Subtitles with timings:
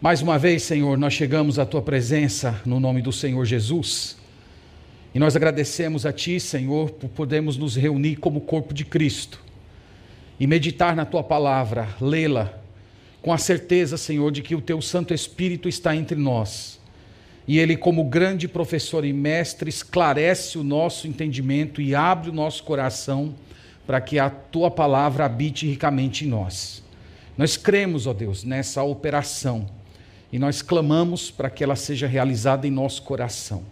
[0.00, 4.16] Mais uma vez, Senhor, nós chegamos à tua presença no nome do Senhor Jesus.
[5.12, 9.42] E nós agradecemos a ti, Senhor, por podermos nos reunir como corpo de Cristo
[10.38, 12.60] e meditar na tua palavra, lê-la,
[13.20, 16.78] com a certeza, Senhor, de que o teu Santo Espírito está entre nós.
[17.48, 22.62] E ele, como grande professor e mestre, esclarece o nosso entendimento e abre o nosso
[22.62, 23.34] coração
[23.84, 26.84] para que a tua palavra habite ricamente em nós.
[27.36, 29.66] Nós cremos, ó Deus, nessa operação
[30.32, 33.62] e nós clamamos para que ela seja realizada em nosso coração.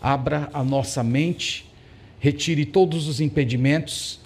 [0.00, 1.70] Abra a nossa mente,
[2.20, 4.20] retire todos os impedimentos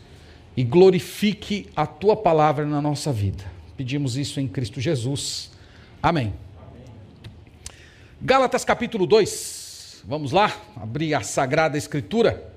[0.57, 3.45] e glorifique a tua palavra na nossa vida.
[3.77, 5.53] Pedimos isso em Cristo Jesus.
[6.03, 6.35] Amém.
[8.21, 10.03] Gálatas capítulo 2.
[10.05, 12.48] Vamos lá abrir a Sagrada Escritura.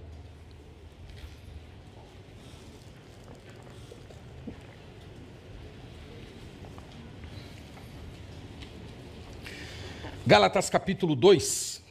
[10.31, 11.81] Gálatas capítulo 2.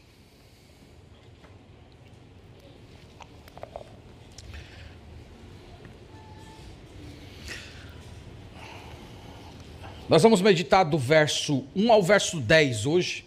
[10.09, 13.27] Nós vamos meditar do verso 1 ao verso 10 hoje.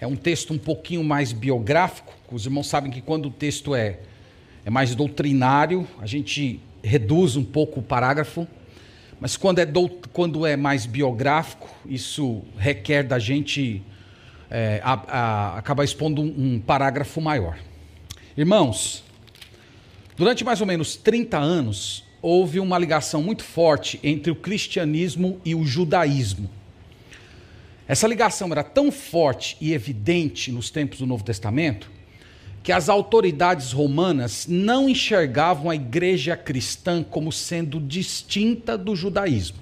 [0.00, 2.14] É um texto um pouquinho mais biográfico.
[2.32, 3.98] Os irmãos sabem que quando o texto é,
[4.64, 8.48] é mais doutrinário, a gente reduz um pouco o parágrafo.
[9.20, 13.82] Mas quando é, do, quando é mais biográfico, isso requer da gente
[14.54, 17.58] é, a, a, acabar expondo um, um parágrafo maior.
[18.36, 19.02] Irmãos,
[20.14, 25.54] durante mais ou menos 30 anos, houve uma ligação muito forte entre o cristianismo e
[25.54, 26.50] o judaísmo.
[27.88, 31.90] Essa ligação era tão forte e evidente nos tempos do Novo Testamento
[32.62, 39.58] que as autoridades romanas não enxergavam a igreja cristã como sendo distinta do judaísmo.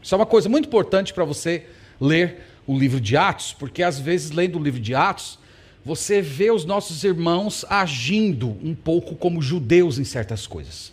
[0.00, 1.66] Isso é uma coisa muito importante para você
[2.00, 5.38] ler o livro de Atos, porque às vezes, lendo o livro de Atos,
[5.84, 10.92] você vê os nossos irmãos agindo um pouco como judeus em certas coisas.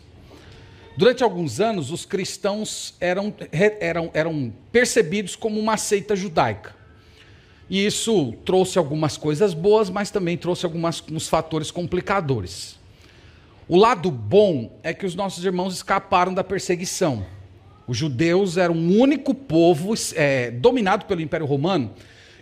[0.96, 6.76] Durante alguns anos, os cristãos eram, eram, eram percebidos como uma seita judaica.
[7.68, 12.78] E isso trouxe algumas coisas boas, mas também trouxe alguns fatores complicadores.
[13.68, 17.26] O lado bom é que os nossos irmãos escaparam da perseguição.
[17.88, 21.92] Os judeus eram o único povo é, dominado pelo Império Romano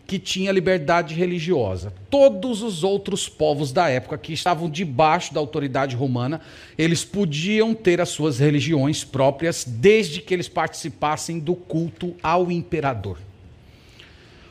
[0.05, 1.93] que tinha liberdade religiosa.
[2.09, 6.41] Todos os outros povos da época que estavam debaixo da autoridade romana,
[6.77, 13.19] eles podiam ter as suas religiões próprias, desde que eles participassem do culto ao imperador.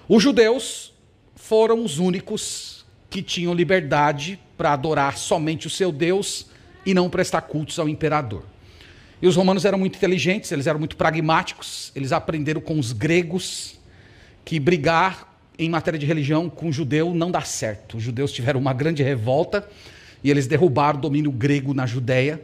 [0.08, 0.94] Os judeus
[1.36, 6.46] foram os únicos que tinham liberdade para adorar somente o seu Deus
[6.86, 8.44] e não prestar cultos ao imperador.
[9.22, 13.78] E os romanos eram muito inteligentes, eles eram muito pragmáticos, eles aprenderam com os gregos
[14.44, 17.98] que brigar em matéria de religião com judeu não dá certo.
[17.98, 19.68] Os judeus tiveram uma grande revolta
[20.24, 22.40] e eles derrubaram o domínio grego na Judéia,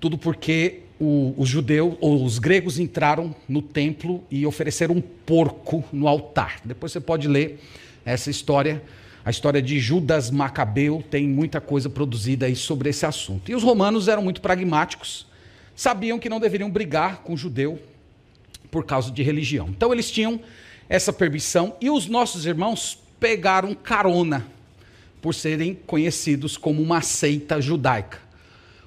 [0.00, 5.84] tudo porque o, os judeus, ou os gregos entraram no templo e ofereceram um porco
[5.92, 6.60] no altar.
[6.64, 7.60] Depois você pode ler
[8.04, 8.82] essa história.
[9.24, 13.50] A história de Judas Macabeu tem muita coisa produzida aí sobre esse assunto.
[13.50, 15.26] E os romanos eram muito pragmáticos
[15.76, 17.80] sabiam que não deveriam brigar com o judeu
[18.70, 19.68] por causa de religião.
[19.68, 20.40] Então eles tinham
[20.88, 24.46] essa permissão e os nossos irmãos pegaram carona
[25.20, 28.18] por serem conhecidos como uma seita judaica.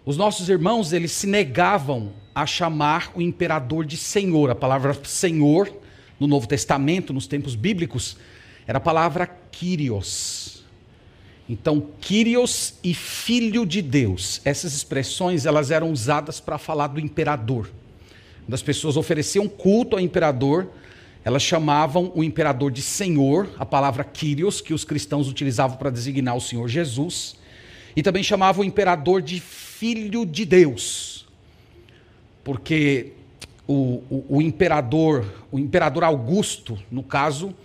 [0.05, 4.49] Os nossos irmãos, eles se negavam a chamar o imperador de Senhor.
[4.49, 5.71] A palavra Senhor
[6.19, 8.17] no Novo Testamento, nos tempos bíblicos,
[8.65, 10.58] era a palavra Kyrios.
[11.49, 17.71] Então, Kyrios e filho de Deus, essas expressões elas eram usadas para falar do imperador.
[18.45, 20.67] Quando as pessoas ofereciam culto ao imperador,
[21.25, 26.37] elas chamavam o imperador de Senhor, a palavra Kyrios, que os cristãos utilizavam para designar
[26.37, 27.35] o Senhor Jesus,
[27.95, 31.27] e também chamavam o imperador de filho de Deus,
[32.43, 33.13] porque
[33.67, 37.55] o, o, o imperador, o imperador Augusto, no caso,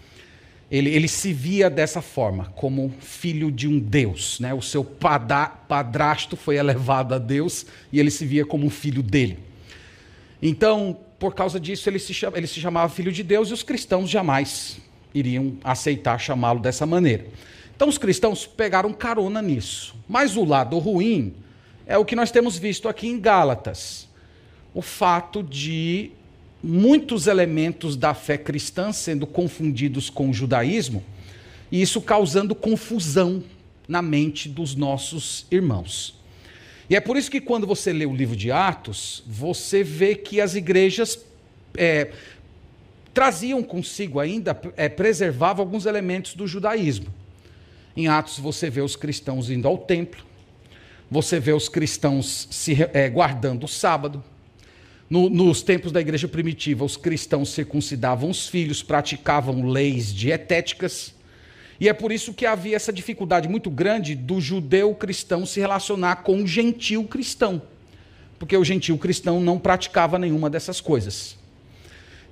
[0.74, 4.40] ele, ele se via dessa forma, como filho de um Deus.
[4.40, 4.52] Né?
[4.52, 9.38] O seu padrasto foi elevado a Deus e ele se via como um filho dele.
[10.42, 13.62] Então, por causa disso, ele se, chama, ele se chamava filho de Deus e os
[13.62, 14.78] cristãos jamais
[15.14, 17.24] iriam aceitar chamá-lo dessa maneira.
[17.76, 19.94] Então, os cristãos pegaram carona nisso.
[20.08, 21.34] Mas o lado ruim
[21.86, 24.08] é o que nós temos visto aqui em Gálatas:
[24.74, 26.10] o fato de
[26.64, 31.04] muitos elementos da fé cristã sendo confundidos com o judaísmo,
[31.70, 33.44] e isso causando confusão
[33.86, 36.18] na mente dos nossos irmãos.
[36.88, 40.40] E é por isso que quando você lê o livro de Atos, você vê que
[40.40, 41.18] as igrejas
[41.76, 42.12] é,
[43.12, 47.06] traziam consigo ainda, é, preservavam alguns elementos do judaísmo.
[47.94, 50.24] Em Atos você vê os cristãos indo ao templo,
[51.10, 54.24] você vê os cristãos se é, guardando o sábado.
[55.08, 61.14] No, nos tempos da igreja primitiva, os cristãos circuncidavam os filhos, praticavam leis dietéticas.
[61.78, 66.16] E é por isso que havia essa dificuldade muito grande do judeu cristão se relacionar
[66.16, 67.60] com o gentil cristão.
[68.38, 71.36] Porque o gentil cristão não praticava nenhuma dessas coisas.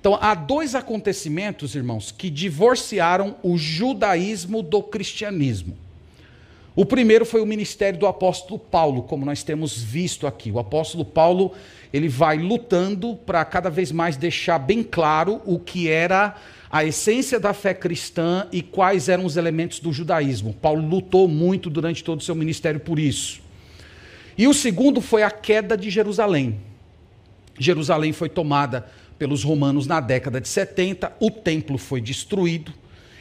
[0.00, 5.76] Então, há dois acontecimentos, irmãos, que divorciaram o judaísmo do cristianismo.
[6.74, 10.50] O primeiro foi o ministério do apóstolo Paulo, como nós temos visto aqui.
[10.50, 11.52] O apóstolo Paulo,
[11.92, 16.34] ele vai lutando para cada vez mais deixar bem claro o que era
[16.70, 20.54] a essência da fé cristã e quais eram os elementos do judaísmo.
[20.54, 23.42] Paulo lutou muito durante todo o seu ministério por isso.
[24.38, 26.58] E o segundo foi a queda de Jerusalém.
[27.58, 28.86] Jerusalém foi tomada
[29.18, 32.72] pelos romanos na década de 70, o templo foi destruído,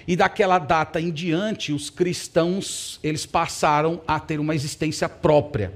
[0.07, 5.73] e daquela data em diante, os cristãos eles passaram a ter uma existência própria,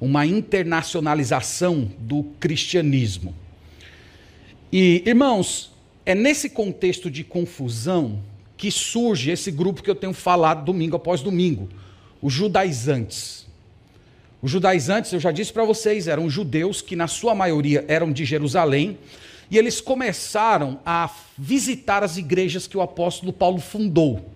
[0.00, 3.34] uma internacionalização do cristianismo.
[4.72, 5.70] E, irmãos,
[6.04, 8.20] é nesse contexto de confusão
[8.56, 11.68] que surge esse grupo que eu tenho falado domingo após domingo,
[12.20, 13.46] os judaizantes.
[14.40, 18.24] Os judaizantes, eu já disse para vocês, eram judeus que, na sua maioria, eram de
[18.24, 18.98] Jerusalém,
[19.52, 24.32] e eles começaram a visitar as igrejas que o apóstolo Paulo fundou,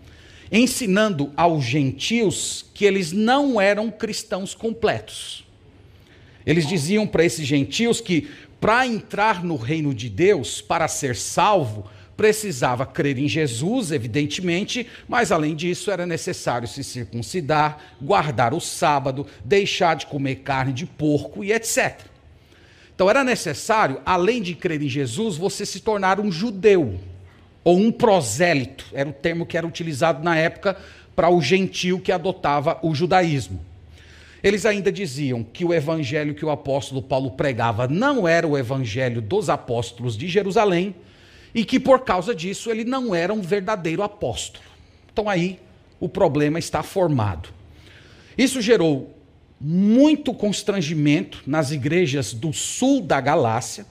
[0.52, 5.42] ensinando aos gentios que eles não eram cristãos completos.
[6.44, 8.28] Eles diziam para esses gentios que
[8.60, 15.32] para entrar no reino de Deus, para ser salvo, precisava crer em Jesus, evidentemente, mas
[15.32, 21.42] além disso era necessário se circuncidar, guardar o sábado, deixar de comer carne de porco
[21.42, 22.15] e etc.
[22.96, 26.98] Então era necessário, além de crer em Jesus, você se tornar um judeu
[27.62, 30.78] ou um prosélito, era o termo que era utilizado na época
[31.14, 33.60] para o gentio que adotava o judaísmo.
[34.42, 39.20] Eles ainda diziam que o evangelho que o apóstolo Paulo pregava não era o evangelho
[39.20, 40.94] dos apóstolos de Jerusalém
[41.54, 44.64] e que por causa disso ele não era um verdadeiro apóstolo.
[45.12, 45.58] Então aí
[46.00, 47.50] o problema está formado.
[48.38, 49.15] Isso gerou
[49.60, 53.86] muito constrangimento nas igrejas do sul da Galácia.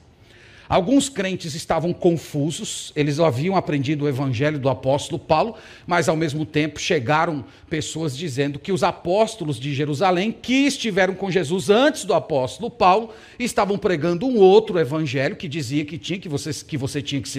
[0.67, 6.43] Alguns crentes estavam confusos, eles haviam aprendido o evangelho do apóstolo Paulo, mas ao mesmo
[6.43, 12.15] tempo chegaram pessoas dizendo que os apóstolos de Jerusalém, que estiveram com Jesus antes do
[12.15, 16.99] apóstolo Paulo, estavam pregando um outro evangelho que dizia que tinha que você, que você
[16.99, 17.29] tinha que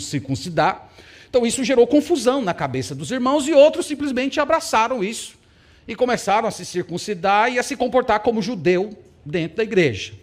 [0.00, 0.90] circuncidar.
[1.30, 5.43] Então isso gerou confusão na cabeça dos irmãos e outros simplesmente abraçaram isso
[5.86, 10.14] e começaram a se circuncidar e a se comportar como judeu dentro da igreja.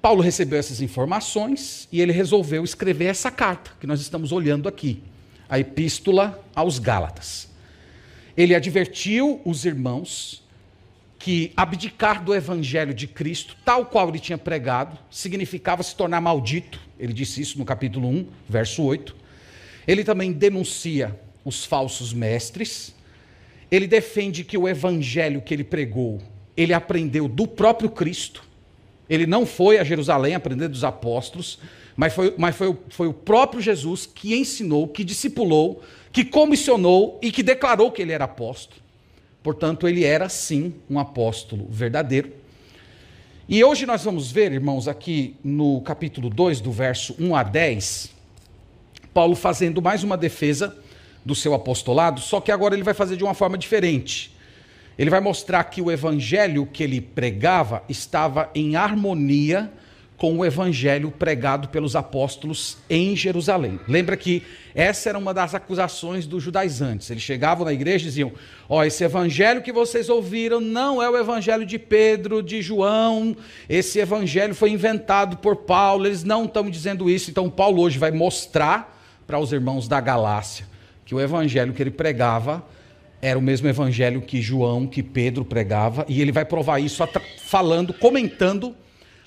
[0.00, 5.02] Paulo recebeu essas informações e ele resolveu escrever essa carta que nós estamos olhando aqui,
[5.48, 7.48] a Epístola aos Gálatas.
[8.36, 10.42] Ele advertiu os irmãos
[11.18, 16.80] que abdicar do evangelho de Cristo, tal qual ele tinha pregado, significava se tornar maldito.
[16.98, 19.14] Ele disse isso no capítulo 1, verso 8.
[19.86, 22.92] Ele também denuncia os falsos mestres
[23.72, 26.20] ele defende que o evangelho que ele pregou,
[26.54, 28.44] ele aprendeu do próprio Cristo.
[29.08, 31.58] Ele não foi a Jerusalém aprender dos apóstolos,
[31.96, 35.82] mas foi, mas foi, foi o próprio Jesus que ensinou, que discipulou,
[36.12, 38.82] que comissionou e que declarou que ele era apóstolo.
[39.42, 42.30] Portanto, ele era sim um apóstolo verdadeiro.
[43.48, 48.12] E hoje nós vamos ver, irmãos, aqui no capítulo 2, do verso 1 a 10,
[49.14, 50.76] Paulo fazendo mais uma defesa
[51.24, 54.32] do seu apostolado, só que agora ele vai fazer de uma forma diferente.
[54.98, 59.70] Ele vai mostrar que o evangelho que ele pregava estava em harmonia
[60.22, 63.80] com o evangelho pregado pelos apóstolos em Jerusalém.
[63.88, 64.40] Lembra que
[64.72, 67.10] essa era uma das acusações dos judaizantes.
[67.10, 68.32] Eles chegavam na igreja e diziam:
[68.68, 73.36] Ó, oh, esse evangelho que vocês ouviram não é o evangelho de Pedro, de João,
[73.68, 77.28] esse evangelho foi inventado por Paulo, eles não estão dizendo isso.
[77.28, 80.71] Então, Paulo hoje vai mostrar para os irmãos da Galácia
[81.04, 82.64] que o evangelho que ele pregava
[83.20, 87.06] era o mesmo evangelho que João, que Pedro pregava, e ele vai provar isso
[87.44, 88.74] falando, comentando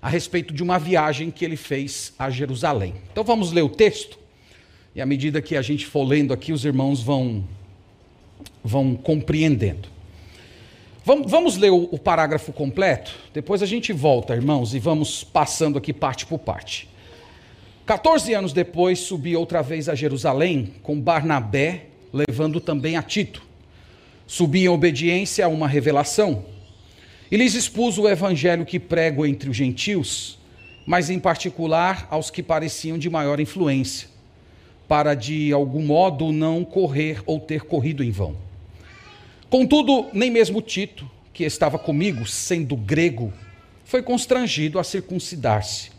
[0.01, 2.93] a respeito de uma viagem que ele fez a Jerusalém.
[3.11, 4.19] Então vamos ler o texto,
[4.93, 7.43] e à medida que a gente for lendo aqui, os irmãos vão,
[8.63, 9.89] vão compreendendo.
[11.05, 16.25] Vamos, ler o parágrafo completo, depois a gente volta, irmãos, e vamos passando aqui parte
[16.25, 16.89] por parte.
[17.85, 23.43] 14 anos depois, subi outra vez a Jerusalém com Barnabé, levando também a Tito.
[24.25, 26.43] Subi em obediência a uma revelação
[27.29, 30.39] e lhes expus o evangelho que prego entre os gentios,
[30.83, 34.09] mas em particular aos que pareciam de maior influência.
[34.87, 38.35] para de algum modo não correr ou ter corrido em vão.
[39.49, 43.33] Contudo, nem mesmo Tito, que estava comigo, sendo grego,
[43.83, 45.94] foi constrangido a circuncidar-se.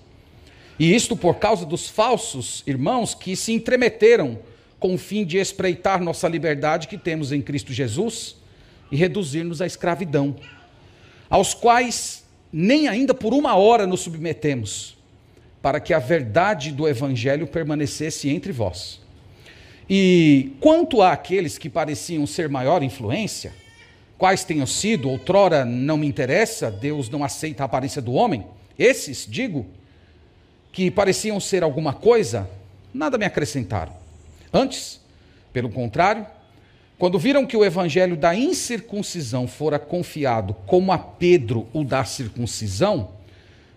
[0.79, 4.39] E isto por causa dos falsos irmãos que se entremeteram
[4.79, 8.37] com o fim de espreitar nossa liberdade que temos em Cristo Jesus
[8.91, 10.37] e reduzir-nos à escravidão,
[11.29, 14.97] aos quais nem ainda por uma hora nos submetemos,
[15.63, 19.01] para que a verdade do Evangelho permanecesse entre vós.
[19.89, 23.53] E quanto àqueles que pareciam ser maior influência,
[24.19, 28.47] quais tenham sido, outrora não me interessa, Deus não aceita a aparência do homem,
[28.79, 29.67] esses, digo,
[30.77, 32.47] que pareciam ser alguma coisa,
[32.93, 33.95] nada me acrescentaram.
[34.53, 35.01] Antes,
[35.51, 36.27] pelo contrário,
[36.99, 43.13] quando viram que o evangelho da incircuncisão fora confiado como a Pedro o da circuncisão,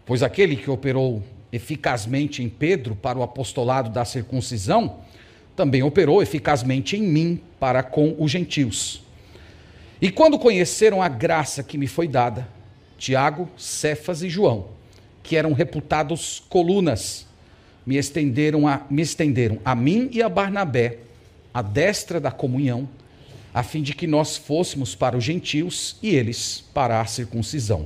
[0.05, 4.97] pois aquele que operou eficazmente em Pedro para o apostolado da circuncisão,
[5.55, 9.01] também operou eficazmente em mim para com os gentios.
[10.01, 12.45] E quando conheceram a graça que me foi dada,
[12.97, 14.77] Tiago, Cefas e João,
[15.29, 17.27] que eram reputados colunas,
[17.85, 20.97] me estenderam a, me estenderam a mim e a Barnabé
[21.53, 22.89] a destra da comunhão,
[23.53, 27.85] a fim de que nós fôssemos para os gentios e eles para a circuncisão.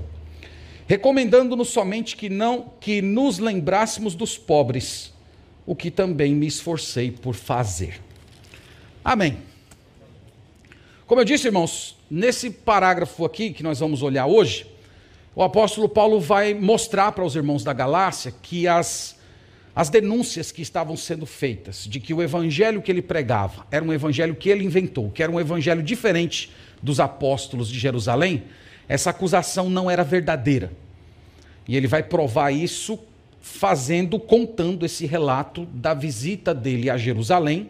[0.87, 5.11] Recomendando-nos somente que não que nos lembrássemos dos pobres,
[5.65, 7.99] o que também me esforcei por fazer.
[9.03, 9.37] Amém.
[11.05, 14.65] Como eu disse, irmãos, nesse parágrafo aqui que nós vamos olhar hoje,
[15.35, 19.17] o apóstolo Paulo vai mostrar para os irmãos da Galácia que as,
[19.75, 23.91] as denúncias que estavam sendo feitas de que o evangelho que ele pregava era um
[23.91, 28.43] evangelho que ele inventou, que era um evangelho diferente dos apóstolos de Jerusalém,
[28.87, 30.71] essa acusação não era verdadeira.
[31.67, 32.99] E ele vai provar isso
[33.41, 37.69] fazendo, contando esse relato da visita dele a Jerusalém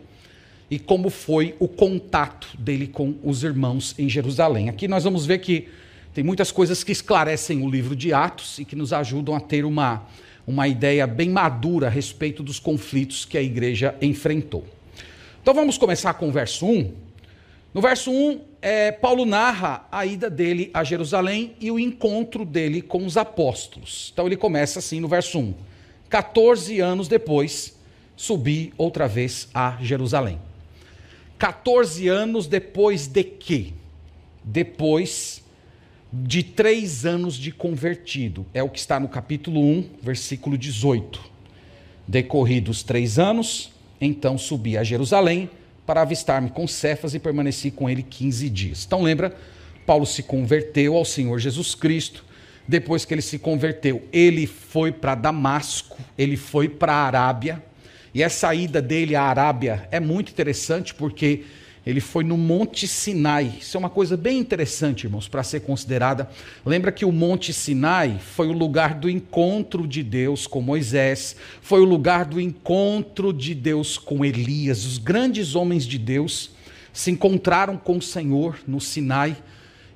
[0.70, 4.70] e como foi o contato dele com os irmãos em Jerusalém.
[4.70, 5.70] Aqui nós vamos ver que
[6.14, 9.66] tem muitas coisas que esclarecem o livro de Atos e que nos ajudam a ter
[9.66, 10.06] uma,
[10.46, 14.64] uma ideia bem madura a respeito dos conflitos que a igreja enfrentou.
[15.42, 16.94] Então vamos começar com o verso 1.
[17.74, 22.82] No verso 1, é, Paulo narra a ida dele a Jerusalém e o encontro dele
[22.82, 24.12] com os apóstolos.
[24.14, 25.54] Então ele começa assim no verso 1.
[26.10, 27.76] 14 anos depois,
[28.16, 30.40] subi outra vez a Jerusalém.
[31.40, 33.74] 14 anos depois de quê?
[34.44, 35.43] Depois
[36.14, 38.46] de três anos de convertido.
[38.54, 41.20] É o que está no capítulo 1, versículo 18.
[42.08, 45.50] Decorridos três anos, então subi a Jerusalém
[45.88, 48.84] para avistar-me com Cefas e permaneci com ele 15 dias.
[48.86, 49.36] Então lembra,
[49.88, 52.24] Paulo se converteu ao Senhor Jesus Cristo.
[52.68, 57.62] Depois que ele se converteu, ele foi para Damasco, ele foi para a Arábia.
[58.14, 61.44] E essa ida dele à Arábia é muito interessante porque
[61.86, 63.56] ele foi no Monte Sinai.
[63.60, 66.30] Isso é uma coisa bem interessante, irmãos, para ser considerada.
[66.66, 71.82] Lembra que o Monte Sinai foi o lugar do encontro de Deus com Moisés, foi
[71.82, 74.86] o lugar do encontro de Deus com Elias.
[74.86, 76.52] Os grandes homens de Deus
[76.94, 79.36] se encontraram com o Senhor no Sinai.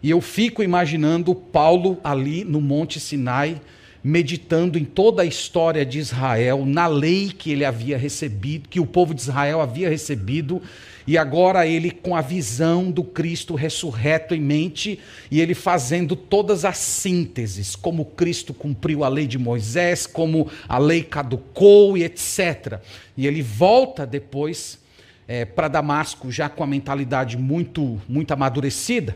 [0.03, 3.62] E eu fico imaginando Paulo ali no Monte Sinai,
[4.03, 8.86] meditando em toda a história de Israel, na lei que ele havia recebido, que o
[8.86, 10.62] povo de Israel havia recebido
[11.08, 15.00] e agora ele com a visão do Cristo ressurreto em mente
[15.32, 20.78] e ele fazendo todas as sínteses, como Cristo cumpriu a lei de Moisés, como a
[20.78, 22.82] lei caducou e etc.
[23.16, 24.80] E ele volta depois
[25.26, 29.16] é, para Damasco já com a mentalidade muito, muito amadurecida.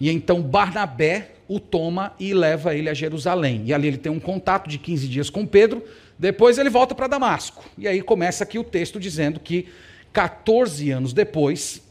[0.00, 3.62] E então Barnabé o toma e leva ele a Jerusalém.
[3.66, 5.84] E ali ele tem um contato de 15 dias com Pedro.
[6.18, 7.64] Depois ele volta para Damasco.
[7.76, 9.68] E aí começa aqui o texto dizendo que
[10.12, 11.82] 14 anos depois,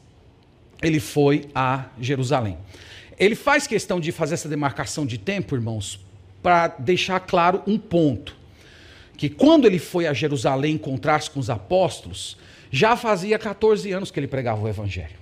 [0.81, 2.57] ele foi a Jerusalém.
[3.19, 5.99] Ele faz questão de fazer essa demarcação de tempo, irmãos,
[6.41, 8.35] para deixar claro um ponto.
[9.15, 12.37] Que quando ele foi a Jerusalém encontrar-se com os apóstolos,
[12.69, 15.15] já fazia 14 anos que ele pregava o evangelho.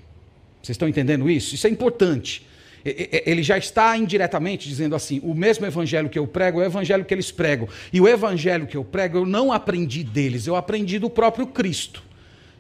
[0.62, 1.56] Vocês estão entendendo isso?
[1.56, 2.46] Isso é importante.
[2.84, 7.06] Ele já está indiretamente dizendo assim: o mesmo evangelho que eu prego é o evangelho
[7.06, 7.68] que eles pregam.
[7.92, 12.04] E o evangelho que eu prego eu não aprendi deles, eu aprendi do próprio Cristo.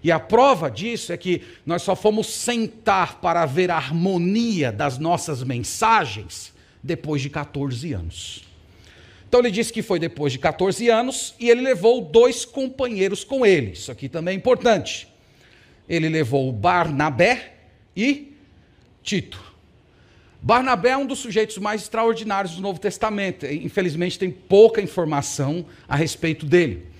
[0.05, 4.99] E a prova disso é que nós só fomos sentar para ver a harmonia das
[4.99, 8.43] nossas mensagens depois de 14 anos.
[9.27, 13.43] Então ele disse que foi depois de 14 anos e ele levou dois companheiros com
[13.43, 13.71] ele.
[13.71, 15.07] Isso aqui também é importante.
[15.89, 17.55] Ele levou Barnabé
[17.97, 18.31] e
[19.01, 19.55] Tito.
[20.39, 23.47] Barnabé é um dos sujeitos mais extraordinários do Novo Testamento.
[23.47, 26.93] Infelizmente tem pouca informação a respeito dele.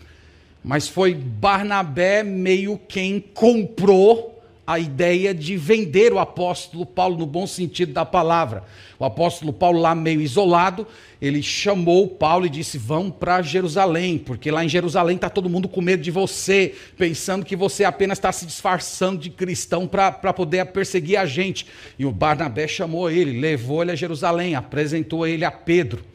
[0.66, 7.46] Mas foi Barnabé meio quem comprou a ideia de vender o apóstolo Paulo no bom
[7.46, 8.64] sentido da palavra.
[8.98, 10.88] O apóstolo Paulo, lá meio isolado,
[11.22, 15.68] ele chamou Paulo e disse: Vão para Jerusalém, porque lá em Jerusalém está todo mundo
[15.68, 20.66] com medo de você, pensando que você apenas está se disfarçando de cristão para poder
[20.66, 21.68] perseguir a gente.
[22.00, 26.15] E o Barnabé chamou ele, levou ele a Jerusalém, apresentou ele a Pedro.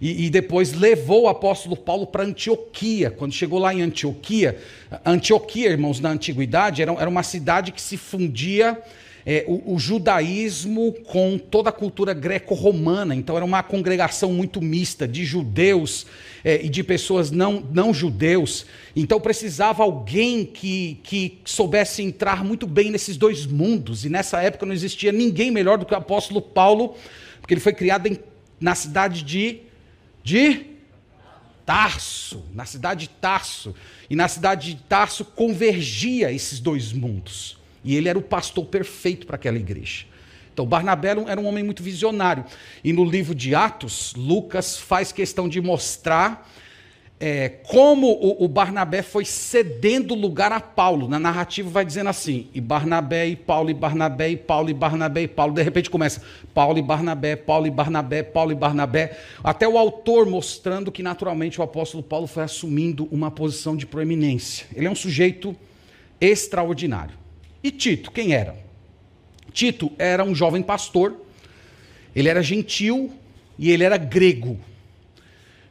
[0.00, 3.10] E, e, depois levou o apóstolo Paulo para Antioquia.
[3.10, 4.58] Quando chegou lá em Antioquia,
[5.04, 8.78] Antioquia, irmãos, na antiguidade, era, era uma cidade que se fundia
[9.26, 13.14] é, o, o, judaísmo com toda a cultura greco-romana.
[13.14, 16.06] Então era uma congregação muito mista de judeus
[16.42, 18.66] é, e de pessoas não, não judeus.
[18.96, 24.04] Então precisava alguém que, que soubesse entrar muito bem nesses dois mundos.
[24.04, 26.94] E nessa época não existia ninguém melhor do que o apóstolo Paulo,
[27.40, 28.18] porque ele foi criado em,
[28.58, 29.60] na cidade de
[30.22, 30.66] de
[31.64, 33.74] Tarso, na cidade de Tarso.
[34.08, 37.58] E na cidade de Tarso convergia esses dois mundos.
[37.84, 40.04] E ele era o pastor perfeito para aquela igreja.
[40.52, 42.44] Então, Barnabé era um homem muito visionário.
[42.82, 46.50] E no livro de Atos, Lucas faz questão de mostrar
[47.22, 51.06] é, como o, o, Barnabé foi cedendo lugar a Paulo.
[51.06, 55.22] Na narrativa vai dizendo assim: e Barnabé e Paulo, e Barnabé e Paulo, e Barnabé
[55.22, 55.52] e Paulo.
[55.52, 56.22] De repente começa
[56.54, 59.18] Paulo e Barnabé, Paulo e Barnabé, Paulo e Barnabé.
[59.44, 64.66] Até o autor mostrando que naturalmente o apóstolo Paulo foi assumindo uma posição de proeminência.
[64.74, 65.54] Ele é um sujeito
[66.18, 67.14] extraordinário.
[67.62, 68.56] E Tito, quem era?
[69.52, 71.20] Tito era um jovem pastor,
[72.16, 73.12] ele era gentil
[73.58, 74.58] e ele era grego.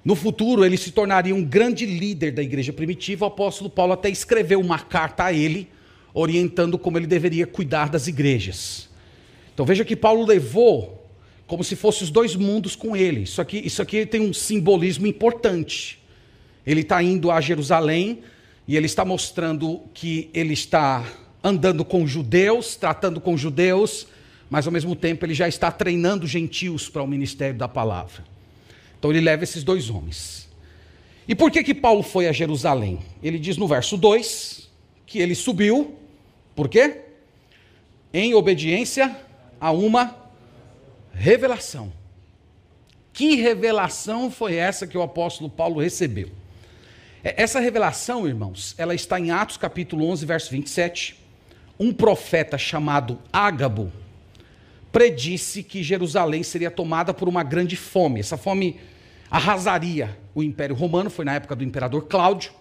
[0.03, 3.25] No futuro, ele se tornaria um grande líder da igreja primitiva.
[3.25, 5.67] O apóstolo Paulo até escreveu uma carta a ele,
[6.13, 8.89] orientando como ele deveria cuidar das igrejas.
[9.53, 11.05] Então veja que Paulo levou
[11.45, 13.23] como se fossem os dois mundos com ele.
[13.23, 15.99] Isso aqui, isso aqui tem um simbolismo importante.
[16.65, 18.19] Ele está indo a Jerusalém
[18.67, 21.05] e ele está mostrando que ele está
[21.43, 24.07] andando com judeus, tratando com judeus,
[24.49, 28.23] mas ao mesmo tempo ele já está treinando gentios para o ministério da palavra.
[28.99, 30.49] Então ele leva esses dois homens.
[31.27, 32.99] E por que que Paulo foi a Jerusalém?
[33.23, 34.69] Ele diz no verso 2
[35.05, 35.95] que ele subiu,
[36.55, 37.01] por quê?
[38.13, 39.15] Em obediência
[39.59, 40.15] a uma
[41.13, 41.91] revelação.
[43.13, 46.29] Que revelação foi essa que o apóstolo Paulo recebeu?
[47.23, 51.19] É, essa revelação, irmãos, ela está em Atos capítulo 11, verso 27.
[51.79, 53.91] Um profeta chamado Ágabo
[54.91, 58.19] predisse que Jerusalém seria tomada por uma grande fome.
[58.19, 58.79] Essa fome
[59.29, 62.51] arrasaria o Império Romano, foi na época do imperador Cláudio,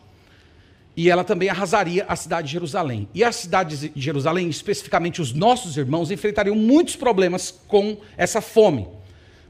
[0.97, 3.09] e ela também arrasaria a cidade de Jerusalém.
[3.15, 8.89] E a cidade de Jerusalém, especificamente os nossos irmãos, enfrentariam muitos problemas com essa fome.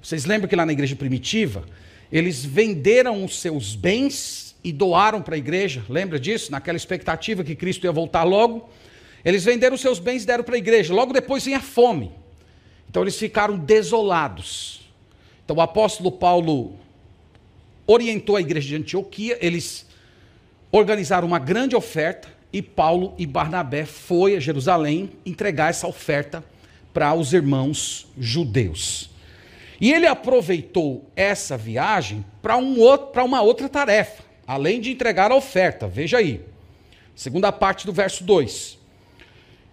[0.03, 1.65] Vocês lembram que lá na igreja primitiva,
[2.13, 6.53] eles venderam os seus bens e doaram para a igreja, lembra disso?
[6.53, 8.69] Naquela expectativa que Cristo ia voltar logo.
[9.25, 10.93] Eles venderam os seus bens e deram para a igreja.
[10.93, 12.13] Logo depois vinha a fome.
[12.89, 14.81] Então eles ficaram desolados.
[15.45, 16.75] Então o apóstolo Paulo
[17.87, 19.87] orientou a igreja de Antioquia, eles
[20.71, 26.45] organizaram uma grande oferta e Paulo e Barnabé foi a Jerusalém entregar essa oferta
[26.93, 29.11] para os irmãos judeus.
[29.81, 32.79] E ele aproveitou essa viagem para um
[33.25, 35.87] uma outra tarefa, além de entregar a oferta.
[35.87, 36.43] Veja aí,
[37.15, 38.78] segunda parte do verso 2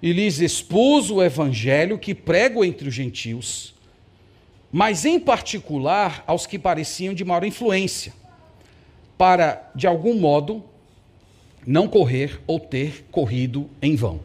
[0.01, 3.73] e lhes expus o evangelho que prego entre os gentios,
[4.71, 8.13] mas em particular aos que pareciam de maior influência,
[9.17, 10.63] para, de algum modo,
[11.65, 14.19] não correr ou ter corrido em vão.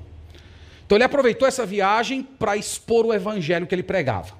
[0.85, 4.35] Então ele aproveitou essa viagem para expor o evangelho que ele pregava.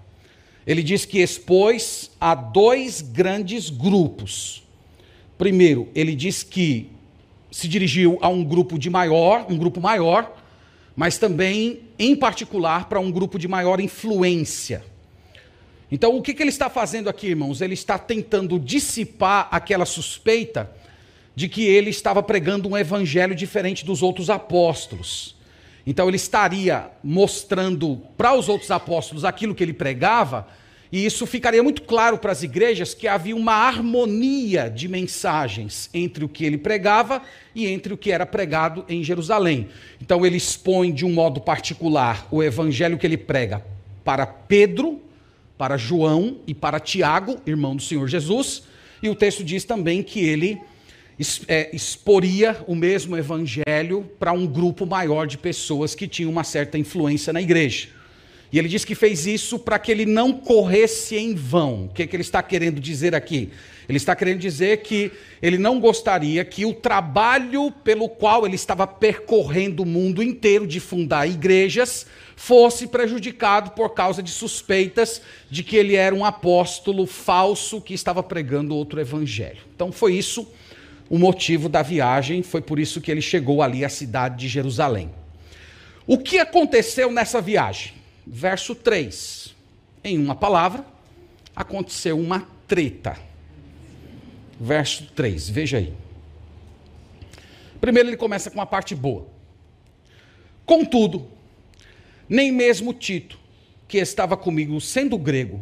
[0.67, 4.63] Ele diz que expôs a dois grandes grupos.
[5.39, 6.91] Primeiro, ele diz que
[7.51, 10.40] se dirigiu a um grupo de maior, um grupo maior,
[10.97, 14.85] mas também, em particular, para um grupo de maior influência.
[15.91, 17.61] Então, o que, que ele está fazendo aqui, irmãos?
[17.61, 20.71] Ele está tentando dissipar aquela suspeita
[21.35, 25.35] de que ele estava pregando um evangelho diferente dos outros apóstolos.
[25.87, 30.47] Então, ele estaria mostrando para os outros apóstolos aquilo que ele pregava,
[30.93, 36.25] e isso ficaria muito claro para as igrejas que havia uma harmonia de mensagens entre
[36.25, 37.23] o que ele pregava
[37.55, 39.69] e entre o que era pregado em Jerusalém.
[40.03, 43.65] Então ele expõe de um modo particular o evangelho que ele prega
[44.05, 45.01] para Pedro,
[45.57, 48.65] para João e para Tiago, irmão do Senhor Jesus,
[49.03, 50.61] e o texto diz também que ele
[51.47, 56.79] é, exporia o mesmo evangelho para um grupo maior de pessoas que tinham uma certa
[56.79, 58.00] influência na igreja.
[58.53, 61.85] E ele diz que fez isso para que ele não corresse em vão.
[61.85, 63.51] O que, que ele está querendo dizer aqui?
[63.89, 68.87] Ele está querendo dizer que ele não gostaria que o trabalho pelo qual ele estava
[68.87, 75.77] percorrendo o mundo inteiro de fundar igrejas fosse prejudicado por causa de suspeitas de que
[75.77, 79.59] ele era um apóstolo falso que estava pregando outro evangelho.
[79.75, 80.49] Então foi isso
[81.09, 85.11] o motivo da viagem, foi por isso que ele chegou ali à cidade de Jerusalém.
[86.07, 88.00] O que aconteceu nessa viagem?
[88.33, 89.57] Verso 3.
[90.05, 90.87] Em uma palavra,
[91.55, 93.19] aconteceu uma treta
[94.61, 95.49] verso 3.
[95.49, 95.93] Veja aí.
[97.81, 99.27] Primeiro ele começa com a parte boa.
[100.65, 101.27] Contudo,
[102.29, 103.37] nem mesmo Tito,
[103.89, 105.61] que estava comigo sendo grego,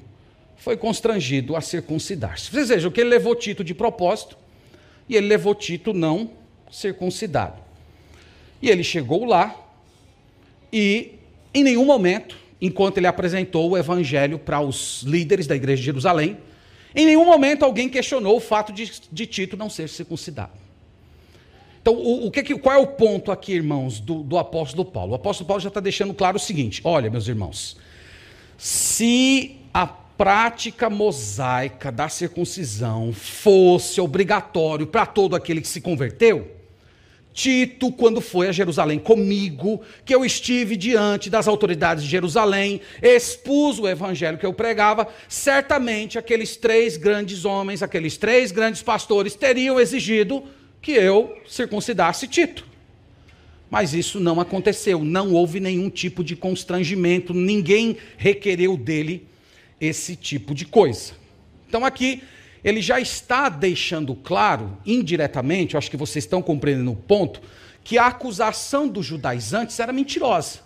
[0.59, 2.50] foi constrangido a circuncidar-se.
[2.50, 4.37] Vocês vejam que ele levou Tito de propósito
[5.09, 6.33] e ele levou Tito não
[6.70, 7.62] circuncidado.
[8.61, 9.57] E ele chegou lá
[10.70, 11.14] e,
[11.54, 16.38] em nenhum momento, enquanto ele apresentou o evangelho para os líderes da igreja de Jerusalém,
[16.94, 20.52] em nenhum momento alguém questionou o fato de, de Tito não ser circuncidado.
[21.80, 25.12] Então, o, o que, qual é o ponto aqui, irmãos, do, do apóstolo Paulo?
[25.12, 27.76] O apóstolo Paulo já está deixando claro o seguinte: olha, meus irmãos,
[28.56, 36.57] se a prática mosaica da circuncisão fosse obrigatório para todo aquele que se converteu,
[37.32, 43.78] Tito, quando foi a Jerusalém comigo, que eu estive diante das autoridades de Jerusalém, expus
[43.78, 49.78] o evangelho que eu pregava, certamente aqueles três grandes homens, aqueles três grandes pastores teriam
[49.78, 50.42] exigido
[50.82, 52.66] que eu circuncidasse Tito.
[53.70, 59.26] Mas isso não aconteceu, não houve nenhum tipo de constrangimento, ninguém requereu dele
[59.80, 61.12] esse tipo de coisa.
[61.68, 62.22] Então aqui
[62.62, 67.40] ele já está deixando claro, indiretamente, eu acho que vocês estão compreendendo o ponto,
[67.84, 70.60] que a acusação dos judaizantes era mentirosa.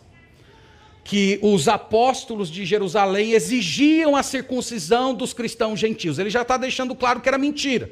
[1.04, 6.18] Que os apóstolos de Jerusalém exigiam a circuncisão dos cristãos gentios.
[6.18, 7.90] Ele já está deixando claro que era mentira.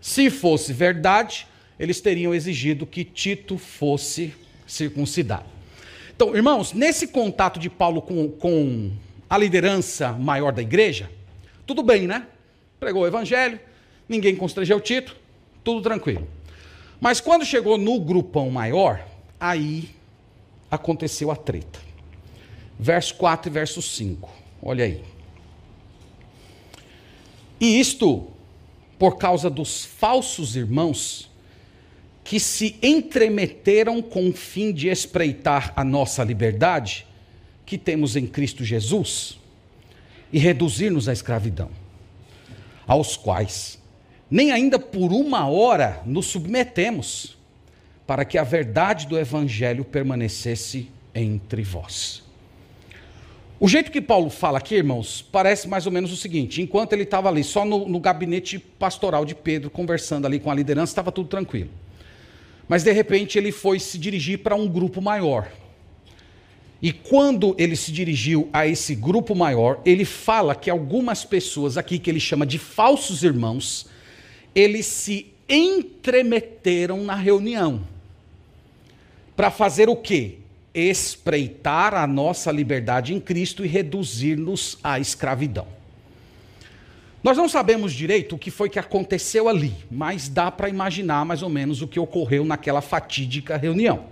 [0.00, 1.46] Se fosse verdade,
[1.78, 4.32] eles teriam exigido que Tito fosse
[4.66, 5.46] circuncidado.
[6.14, 8.90] Então, irmãos, nesse contato de Paulo com, com
[9.28, 11.10] a liderança maior da igreja,
[11.66, 12.26] tudo bem, né?
[12.80, 13.60] Pregou o evangelho,
[14.08, 15.14] ninguém constrangeu Tito,
[15.62, 16.26] tudo tranquilo.
[16.98, 19.06] Mas quando chegou no grupão maior,
[19.38, 19.90] aí
[20.70, 21.78] aconteceu a treta.
[22.78, 24.30] Verso 4 e verso 5.
[24.62, 25.04] Olha aí.
[27.60, 28.26] E isto
[28.98, 31.30] por causa dos falsos irmãos
[32.24, 37.06] que se entremeteram com o fim de espreitar a nossa liberdade
[37.66, 39.38] que temos em Cristo Jesus
[40.32, 41.79] e reduzir-nos à escravidão
[42.90, 43.80] aos quais
[44.30, 47.36] nem ainda por uma hora nos submetemos,
[48.06, 52.22] para que a verdade do Evangelho permanecesse entre vós.
[53.58, 57.02] O jeito que Paulo fala aqui, irmãos, parece mais ou menos o seguinte: enquanto ele
[57.02, 61.12] estava ali, só no, no, gabinete pastoral de Pedro, conversando ali com a liderança, estava
[61.12, 61.70] tudo tranquilo.
[62.68, 65.50] Mas de repente ele foi se dirigir para um grupo maior.
[66.82, 71.98] E quando ele se dirigiu a esse grupo maior, ele fala que algumas pessoas aqui,
[71.98, 73.86] que ele chama de falsos irmãos,
[74.54, 77.82] eles se entremeteram na reunião.
[79.36, 80.38] Para fazer o quê?
[80.72, 85.66] Espreitar a nossa liberdade em Cristo e reduzir-nos à escravidão.
[87.22, 91.42] Nós não sabemos direito o que foi que aconteceu ali, mas dá para imaginar mais
[91.42, 94.04] ou menos o que ocorreu naquela fatídica reunião.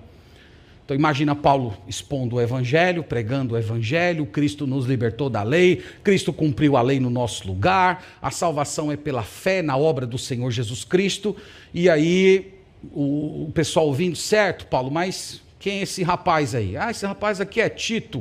[0.88, 6.32] Então imagina Paulo expondo o evangelho, pregando o evangelho, Cristo nos libertou da lei, Cristo
[6.32, 10.50] cumpriu a lei no nosso lugar, a salvação é pela fé na obra do Senhor
[10.50, 11.36] Jesus Cristo.
[11.74, 12.54] E aí
[12.90, 16.74] o, o pessoal ouvindo, certo, Paulo, mas quem é esse rapaz aí?
[16.74, 18.20] Ah, esse rapaz aqui é Tito.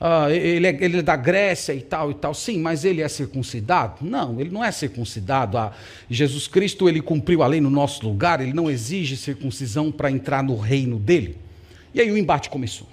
[0.00, 2.32] Uh, ele, é, ele, é, da Grécia e tal e tal.
[2.32, 3.96] Sim, mas ele é circuncidado?
[4.00, 5.58] Não, ele não é circuncidado.
[5.58, 5.74] Ah,
[6.08, 10.42] Jesus Cristo ele cumpriu a lei no nosso lugar, ele não exige circuncisão para entrar
[10.42, 11.36] no reino dele.
[11.98, 12.86] E aí o embate começou.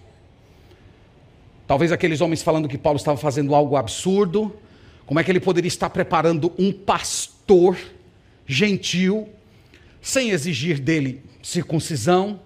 [1.67, 4.57] Talvez aqueles homens falando que Paulo estava fazendo algo absurdo,
[5.05, 7.77] como é que ele poderia estar preparando um pastor
[8.47, 9.29] gentil,
[10.01, 12.39] sem exigir dele circuncisão,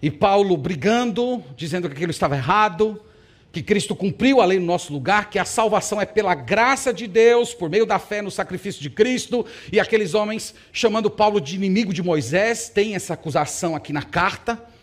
[0.00, 3.02] e Paulo brigando, dizendo que aquilo estava errado,
[3.50, 7.08] que Cristo cumpriu a lei no nosso lugar, que a salvação é pela graça de
[7.08, 11.56] Deus, por meio da fé no sacrifício de Cristo, e aqueles homens chamando Paulo de
[11.56, 14.75] inimigo de Moisés, tem essa acusação aqui na carta.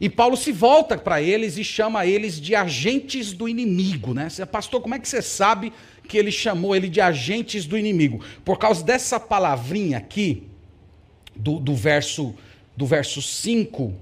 [0.00, 4.28] E Paulo se volta para eles e chama eles de agentes do inimigo, né?
[4.50, 5.72] Pastor, como é que você sabe
[6.08, 8.22] que ele chamou ele de agentes do inimigo?
[8.44, 10.42] Por causa dessa palavrinha aqui,
[11.34, 12.34] do, do verso
[12.76, 13.94] do verso 5,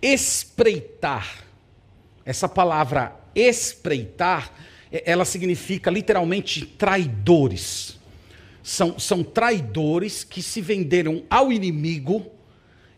[0.00, 1.44] espreitar.
[2.24, 4.52] Essa palavra espreitar,
[4.90, 7.98] ela significa literalmente traidores.
[8.62, 12.30] São, são traidores que se venderam ao inimigo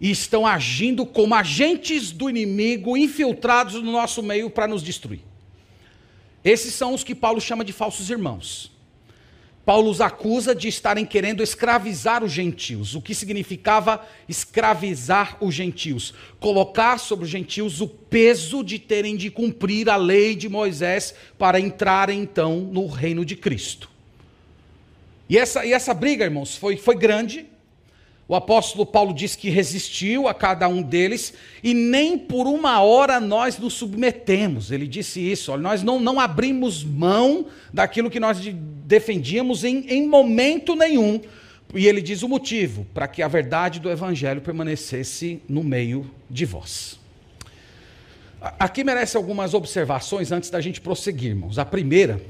[0.04, 5.20] e estão agindo como agentes do inimigo infiltrados no nosso meio para nos destruir.
[6.44, 8.70] Esses são os que Paulo chama de falsos irmãos.
[9.64, 12.94] Paulo os acusa de estarem querendo escravizar os gentios.
[12.94, 16.12] O que significava escravizar os gentios?
[16.38, 21.58] Colocar sobre os gentios o peso de terem de cumprir a lei de Moisés para
[21.58, 23.88] entrarem então no reino de Cristo.
[25.30, 27.46] E essa, e essa briga, irmãos, foi, foi grande,
[28.26, 33.20] o apóstolo Paulo diz que resistiu a cada um deles e nem por uma hora
[33.20, 34.70] nós nos submetemos.
[34.70, 38.38] Ele disse isso, olha, nós não, não abrimos mão daquilo que nós
[38.86, 41.20] defendíamos em, em momento nenhum.
[41.74, 46.46] E ele diz o motivo, para que a verdade do evangelho permanecesse no meio de
[46.46, 46.98] vós.
[48.58, 51.58] Aqui merece algumas observações antes da gente prosseguir, irmãos.
[51.58, 52.22] A primeira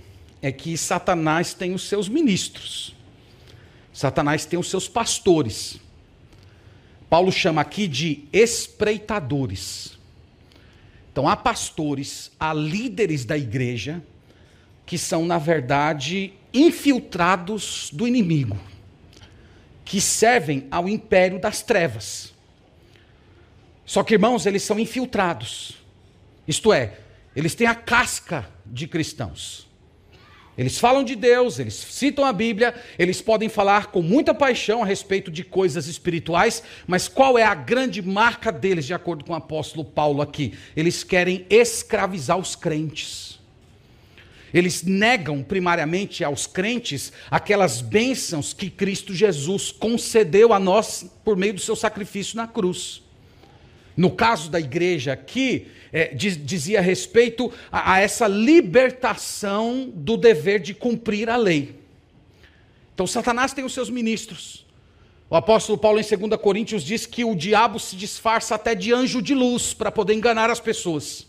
[0.42, 2.96] é que Satanás tem os seus ministros.
[3.92, 5.78] Satanás tem os seus pastores.
[7.14, 9.96] Paulo chama aqui de espreitadores.
[11.12, 14.03] Então, há pastores, há líderes da igreja
[14.85, 18.59] que são, na verdade, infiltrados do inimigo,
[19.85, 22.35] que servem ao império das trevas.
[23.87, 25.74] Só que, irmãos, eles são infiltrados.
[26.48, 26.98] Isto é,
[27.37, 29.68] eles têm a casca de cristãos.
[30.56, 34.86] Eles falam de Deus, eles citam a Bíblia, eles podem falar com muita paixão a
[34.86, 39.36] respeito de coisas espirituais, mas qual é a grande marca deles, de acordo com o
[39.36, 40.54] apóstolo Paulo aqui?
[40.76, 43.40] Eles querem escravizar os crentes.
[44.54, 51.54] Eles negam primariamente aos crentes aquelas bênçãos que Cristo Jesus concedeu a nós por meio
[51.54, 53.03] do seu sacrifício na cruz.
[53.96, 60.61] No caso da igreja aqui, é, diz, dizia respeito a, a essa libertação do dever
[60.61, 61.76] de cumprir a lei.
[62.94, 64.64] Então, Satanás tem os seus ministros.
[65.30, 69.22] O apóstolo Paulo, em 2 Coríntios, diz que o diabo se disfarça até de anjo
[69.22, 71.26] de luz para poder enganar as pessoas.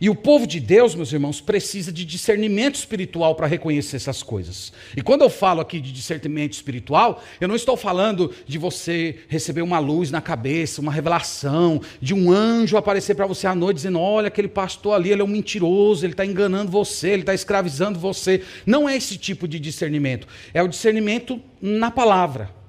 [0.00, 4.72] E o povo de Deus, meus irmãos, precisa de discernimento espiritual para reconhecer essas coisas.
[4.96, 9.60] E quando eu falo aqui de discernimento espiritual, eu não estou falando de você receber
[9.60, 14.00] uma luz na cabeça, uma revelação, de um anjo aparecer para você à noite dizendo:
[14.00, 17.98] olha, aquele pastor ali, ele é um mentiroso, ele está enganando você, ele está escravizando
[17.98, 18.42] você.
[18.64, 20.26] Não é esse tipo de discernimento.
[20.54, 22.59] É o discernimento na palavra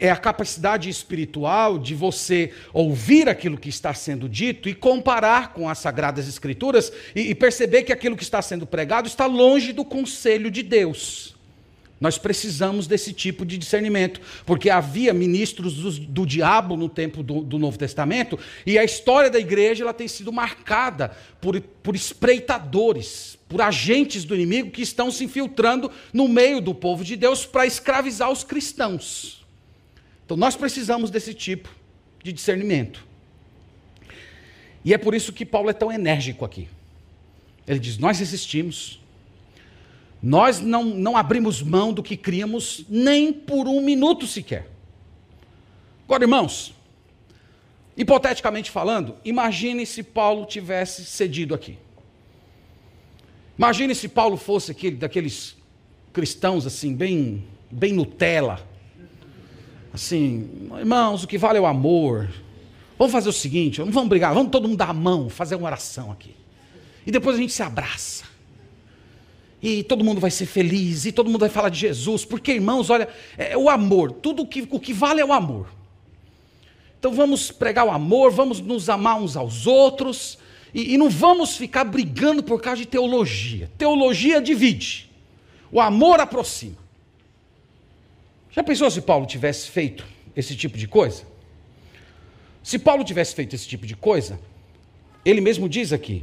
[0.00, 5.68] é a capacidade espiritual de você ouvir aquilo que está sendo dito e comparar com
[5.68, 9.84] as Sagradas Escrituras e, e perceber que aquilo que está sendo pregado está longe do
[9.84, 11.34] conselho de Deus.
[12.02, 17.42] Nós precisamos desse tipo de discernimento, porque havia ministros do, do diabo no tempo do,
[17.42, 23.38] do, Novo Testamento, e a história da igreja ela tem sido marcada por, por espreitadores,
[23.48, 27.66] por agentes do inimigo que estão se infiltrando no meio do povo de Deus para
[27.66, 29.41] escravizar os cristãos.
[30.24, 31.68] Então nós precisamos desse tipo
[32.22, 33.06] de discernimento.
[34.84, 36.68] E é por isso que Paulo é tão enérgico aqui.
[37.66, 39.00] Ele diz: Nós resistimos,
[40.22, 44.68] nós não, não abrimos mão do que criamos nem por um minuto sequer.
[46.04, 46.74] Agora, irmãos,
[47.96, 51.78] hipoteticamente falando, imagine se Paulo tivesse cedido aqui.
[53.56, 55.56] Imagine se Paulo fosse aquele daqueles
[56.12, 58.66] cristãos assim, bem, bem Nutella,
[59.92, 62.28] assim, irmãos, o que vale é o amor.
[62.98, 65.66] Vamos fazer o seguinte, não vamos brigar, vamos todo mundo dar a mão, fazer uma
[65.66, 66.34] oração aqui.
[67.06, 68.24] E depois a gente se abraça.
[69.62, 72.90] E todo mundo vai ser feliz, e todo mundo vai falar de Jesus, porque, irmãos,
[72.90, 75.68] olha, é, é o amor, tudo o que, o que vale é o amor.
[76.98, 80.38] Então vamos pregar o amor, vamos nos amar uns aos outros,
[80.74, 83.70] e, e não vamos ficar brigando por causa de teologia.
[83.78, 85.10] Teologia divide,
[85.70, 86.81] o amor aproxima.
[88.52, 91.24] Já pensou se Paulo tivesse feito esse tipo de coisa?
[92.62, 94.38] Se Paulo tivesse feito esse tipo de coisa,
[95.24, 96.22] ele mesmo diz aqui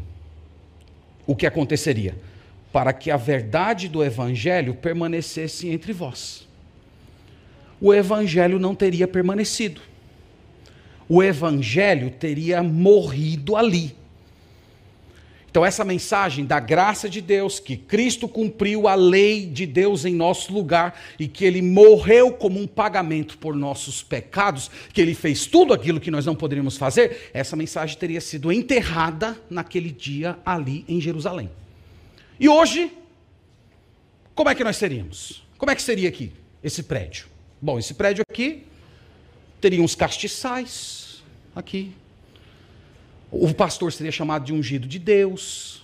[1.25, 2.15] o que aconteceria:
[2.71, 6.47] para que a verdade do evangelho permanecesse entre vós.
[7.81, 9.81] O evangelho não teria permanecido.
[11.07, 13.95] O evangelho teria morrido ali.
[15.49, 20.13] Então, essa mensagem da graça de Deus, que Cristo cumpriu a lei de Deus em
[20.13, 25.47] nosso lugar e que ele morreu como um pagamento por nossos pecados, que ele fez
[25.47, 30.85] tudo aquilo que nós não poderíamos fazer, essa mensagem teria sido enterrada naquele dia ali
[30.87, 31.49] em Jerusalém.
[32.39, 32.91] E hoje,
[34.35, 35.43] como é que nós seríamos?
[35.57, 36.31] Como é que seria aqui
[36.63, 37.27] esse prédio?
[37.61, 38.63] Bom, esse prédio aqui
[39.59, 41.21] teria uns castiçais
[41.55, 41.91] aqui,
[43.31, 45.83] o pastor seria chamado de ungido de Deus.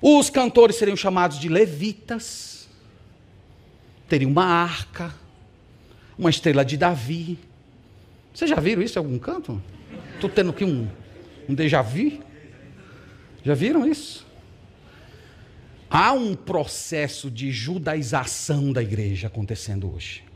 [0.00, 2.68] Os cantores seriam chamados de levitas.
[4.08, 5.14] Teria uma arca,
[6.18, 7.38] uma estrela de Davi.
[8.32, 9.62] Vocês já viram isso em algum canto?
[10.14, 10.88] Estou tendo aqui um,
[11.48, 12.20] um déjà vu.
[13.44, 14.26] Já viram isso?
[15.90, 20.27] Há um processo de judaização da igreja acontecendo hoje.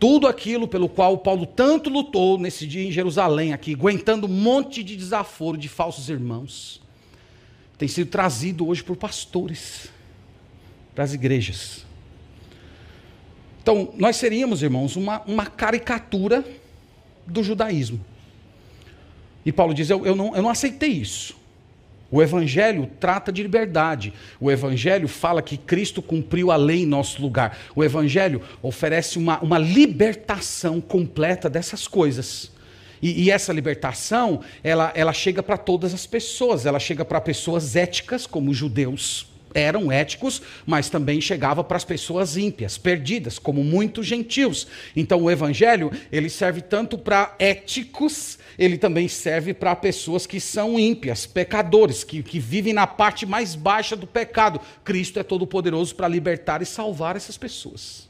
[0.00, 4.82] Tudo aquilo pelo qual Paulo tanto lutou nesse dia em Jerusalém, aqui, aguentando um monte
[4.82, 6.80] de desaforo de falsos irmãos,
[7.76, 9.88] tem sido trazido hoje por pastores
[10.94, 11.84] para as igrejas.
[13.62, 16.42] Então, nós seríamos, irmãos, uma, uma caricatura
[17.26, 18.02] do judaísmo.
[19.44, 21.36] E Paulo diz: eu, eu, não, eu não aceitei isso.
[22.10, 24.12] O Evangelho trata de liberdade.
[24.40, 27.56] O Evangelho fala que Cristo cumpriu a lei em nosso lugar.
[27.74, 32.50] O Evangelho oferece uma, uma libertação completa dessas coisas.
[33.00, 36.66] E, e essa libertação, ela, ela chega para todas as pessoas.
[36.66, 41.84] Ela chega para pessoas éticas, como os judeus eram éticos, mas também chegava para as
[41.84, 44.66] pessoas ímpias, perdidas, como muitos gentios.
[44.94, 50.78] Então o evangelho, ele serve tanto para éticos, ele também serve para pessoas que são
[50.78, 54.60] ímpias, pecadores, que, que vivem na parte mais baixa do pecado.
[54.84, 58.06] Cristo é todo poderoso para libertar e salvar essas pessoas.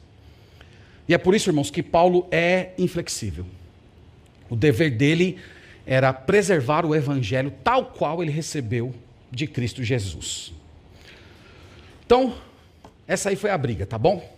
[1.08, 3.46] E é por isso, irmãos, que Paulo é inflexível.
[4.48, 5.38] O dever dele
[5.86, 8.92] era preservar o evangelho tal qual ele recebeu
[9.30, 10.52] de Cristo Jesus.
[12.04, 12.34] Então,
[13.06, 14.28] essa aí foi a briga, tá bom?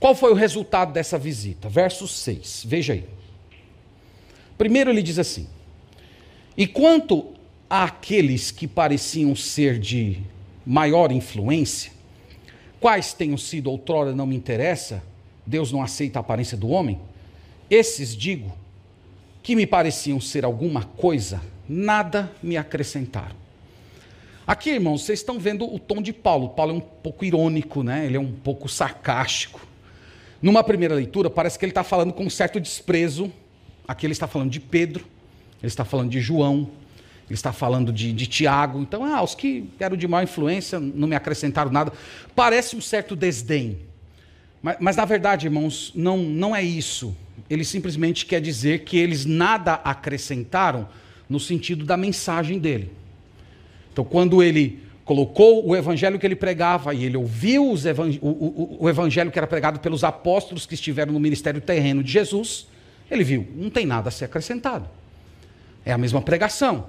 [0.00, 1.68] Qual foi o resultado dessa visita?
[1.68, 3.04] Verso 6, veja aí.
[4.56, 5.46] Primeiro ele diz assim:
[6.56, 7.32] E quanto
[7.68, 10.18] àqueles que pareciam ser de
[10.64, 11.92] maior influência,
[12.80, 15.02] quais tenham sido outrora não me interessa,
[15.46, 16.98] Deus não aceita a aparência do homem,
[17.68, 18.52] esses digo,
[19.42, 23.36] que me pareciam ser alguma coisa, nada me acrescentaram.
[24.46, 26.50] Aqui, irmãos, vocês estão vendo o tom de Paulo.
[26.50, 28.04] Paulo é um pouco irônico, né?
[28.04, 29.66] ele é um pouco sarcástico.
[30.40, 33.32] Numa primeira leitura, parece que ele está falando com um certo desprezo.
[33.86, 35.04] Aqui ele está falando de Pedro,
[35.60, 36.70] ele está falando de João,
[37.26, 38.80] ele está falando de, de Tiago.
[38.80, 41.92] Então, ah, os que eram de má influência não me acrescentaram nada.
[42.34, 43.78] Parece um certo desdém.
[44.62, 47.14] Mas, mas, na verdade, irmãos, não, não é isso.
[47.48, 50.88] Ele simplesmente quer dizer que eles nada acrescentaram
[51.28, 52.90] no sentido da mensagem dele.
[53.92, 57.76] Então, quando ele colocou o evangelho que ele pregava e ele ouviu o,
[58.22, 62.66] o, o, evangelho que era pregado pelos apóstolos que estiveram no ministério terreno de Jesus,
[63.10, 64.88] ele viu, não tem nada a ser acrescentado.
[65.84, 66.88] É a mesma pregação.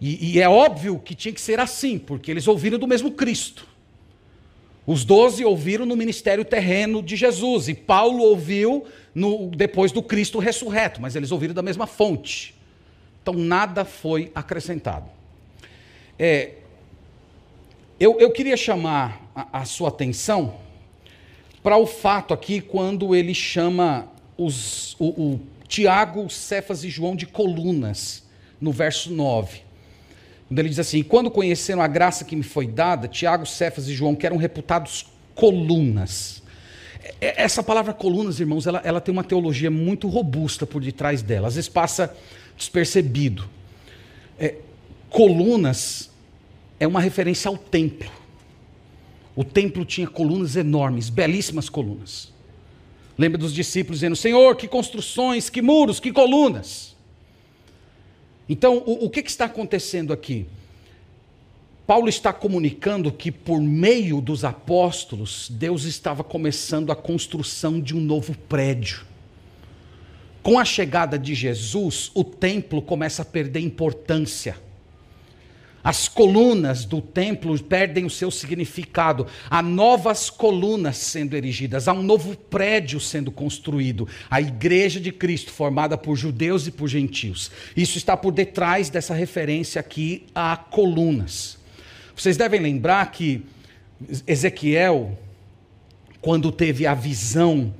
[0.00, 3.66] E, e é óbvio que tinha que ser assim, porque eles ouviram do mesmo Cristo.
[4.86, 10.38] Os doze ouviram no ministério terreno de Jesus, e Paulo ouviu no, depois do Cristo
[10.38, 12.54] ressurreto, mas eles ouviram da mesma fonte.
[13.20, 15.10] Então nada foi acrescentado.
[16.18, 16.52] É,
[18.00, 20.54] eu, eu queria chamar a, a sua atenção
[21.62, 27.26] para o fato aqui, quando ele chama os, o, o Tiago, Cefas e João de
[27.26, 28.22] colunas,
[28.60, 29.60] no verso 9.
[30.46, 33.94] Quando ele diz assim: Quando conheceram a graça que me foi dada, Tiago, Cefas e
[33.94, 36.42] João, que eram reputados colunas.
[37.20, 41.48] Essa palavra colunas, irmãos, ela, ela tem uma teologia muito robusta por detrás dela.
[41.48, 42.14] Às vezes passa
[42.56, 43.48] despercebido.
[44.38, 44.56] É,
[45.10, 46.10] colunas
[46.78, 48.10] é uma referência ao templo.
[49.34, 52.32] O templo tinha colunas enormes, belíssimas colunas.
[53.18, 56.96] Lembra dos discípulos dizendo: Senhor, que construções, que muros, que colunas.
[58.48, 60.46] Então, o, o que, que está acontecendo aqui?
[61.86, 68.00] Paulo está comunicando que por meio dos apóstolos, Deus estava começando a construção de um
[68.00, 69.06] novo prédio.
[70.42, 74.56] Com a chegada de Jesus, o templo começa a perder importância.
[75.88, 79.26] As colunas do templo perdem o seu significado.
[79.48, 84.06] Há novas colunas sendo erigidas, há um novo prédio sendo construído.
[84.30, 87.50] A igreja de Cristo, formada por judeus e por gentios.
[87.74, 91.56] Isso está por detrás dessa referência aqui a colunas.
[92.14, 93.46] Vocês devem lembrar que
[94.26, 95.18] Ezequiel,
[96.20, 97.72] quando teve a visão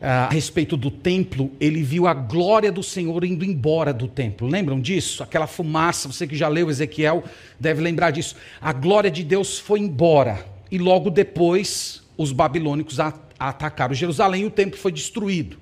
[0.00, 4.46] a respeito do templo, ele viu a glória do Senhor indo embora do templo.
[4.46, 5.22] Lembram disso?
[5.22, 7.24] Aquela fumaça, você que já leu Ezequiel
[7.58, 8.36] deve lembrar disso.
[8.60, 14.50] A glória de Deus foi embora e logo depois os babilônicos atacaram Jerusalém e o
[14.50, 15.58] templo foi destruído.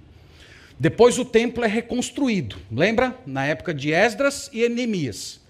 [0.79, 2.57] Depois o templo é reconstruído.
[2.71, 3.17] Lembra?
[3.27, 5.41] Na época de Esdras e Neemias.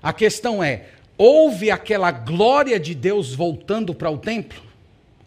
[0.00, 0.86] A questão é:
[1.18, 4.62] houve aquela glória de Deus voltando para o templo?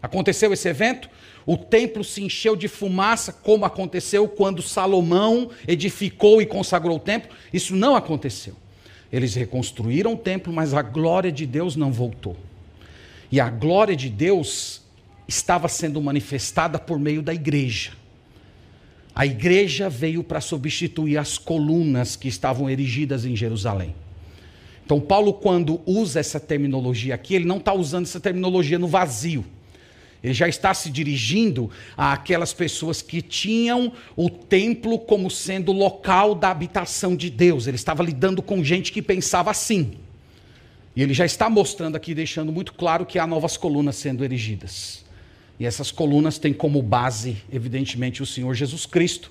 [0.02, 1.10] Aconteceu esse evento?
[1.46, 7.34] O templo se encheu de fumaça, como aconteceu quando Salomão edificou e consagrou o templo.
[7.52, 8.54] Isso não aconteceu.
[9.12, 12.36] Eles reconstruíram o templo, mas a glória de Deus não voltou.
[13.30, 14.82] E a glória de Deus
[15.28, 17.92] estava sendo manifestada por meio da igreja.
[19.14, 23.94] A igreja veio para substituir as colunas que estavam erigidas em Jerusalém.
[24.84, 29.44] Então, Paulo, quando usa essa terminologia aqui, ele não está usando essa terminologia no vazio.
[30.26, 36.50] Ele já está se dirigindo àquelas pessoas que tinham o templo como sendo local da
[36.50, 37.68] habitação de Deus.
[37.68, 39.92] Ele estava lidando com gente que pensava assim.
[40.96, 45.04] E ele já está mostrando aqui, deixando muito claro que há novas colunas sendo erigidas.
[45.60, 49.30] E essas colunas têm como base, evidentemente, o Senhor Jesus Cristo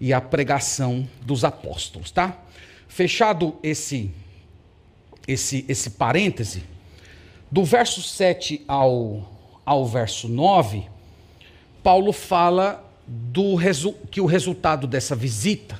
[0.00, 2.42] e a pregação dos apóstolos, tá?
[2.88, 4.10] Fechado esse
[5.28, 6.64] esse esse parêntese,
[7.50, 10.84] do verso 7 ao ao verso 9,
[11.82, 13.56] Paulo fala do
[14.10, 15.78] que o resultado dessa visita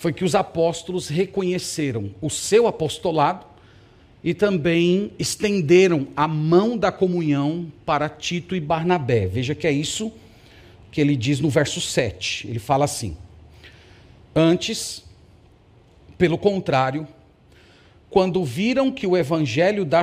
[0.00, 3.44] foi que os apóstolos reconheceram o seu apostolado
[4.24, 9.26] e também estenderam a mão da comunhão para Tito e Barnabé.
[9.26, 10.10] Veja que é isso
[10.90, 12.48] que ele diz no verso 7.
[12.48, 13.14] Ele fala assim:
[14.34, 15.04] Antes,
[16.16, 17.06] pelo contrário,
[18.10, 20.02] quando viram que o evangelho da,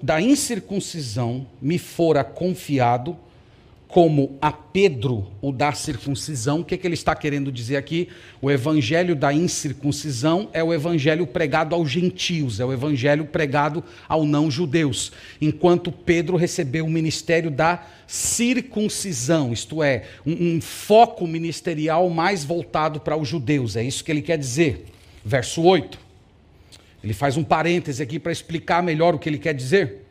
[0.00, 3.16] da incircuncisão me fora confiado,
[3.88, 6.60] como a Pedro o da circuncisão.
[6.60, 8.08] O que, é que ele está querendo dizer aqui?
[8.40, 14.28] O evangelho da incircuncisão é o evangelho pregado aos gentios, é o evangelho pregado aos
[14.28, 22.44] não-judeus, enquanto Pedro recebeu o ministério da circuncisão, isto é, um, um foco ministerial mais
[22.44, 23.74] voltado para os judeus.
[23.74, 24.84] É isso que ele quer dizer.
[25.24, 26.07] Verso 8.
[27.02, 30.04] Ele faz um parêntese aqui para explicar melhor o que ele quer dizer.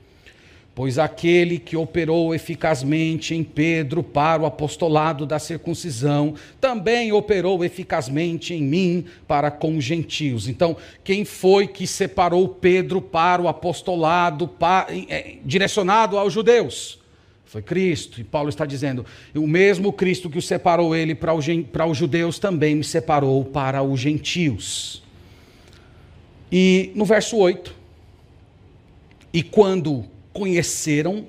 [0.73, 8.53] Pois aquele que operou eficazmente em Pedro para o apostolado da circuncisão, também operou eficazmente
[8.53, 10.47] em mim para com os gentios.
[10.47, 16.99] Então, quem foi que separou Pedro para o apostolado para, é, direcionado aos judeus?
[17.43, 18.21] Foi Cristo.
[18.21, 21.39] E Paulo está dizendo: o mesmo Cristo que o separou ele para, o,
[21.71, 25.01] para os judeus também me separou para os gentios.
[26.51, 27.75] E no verso 8,
[29.33, 31.25] e quando conheceram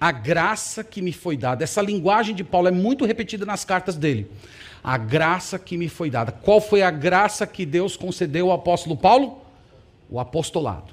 [0.00, 1.62] a graça que me foi dada.
[1.62, 4.30] Essa linguagem de Paulo é muito repetida nas cartas dele.
[4.82, 6.32] A graça que me foi dada.
[6.32, 9.42] Qual foi a graça que Deus concedeu ao apóstolo Paulo?
[10.08, 10.92] O apostolado.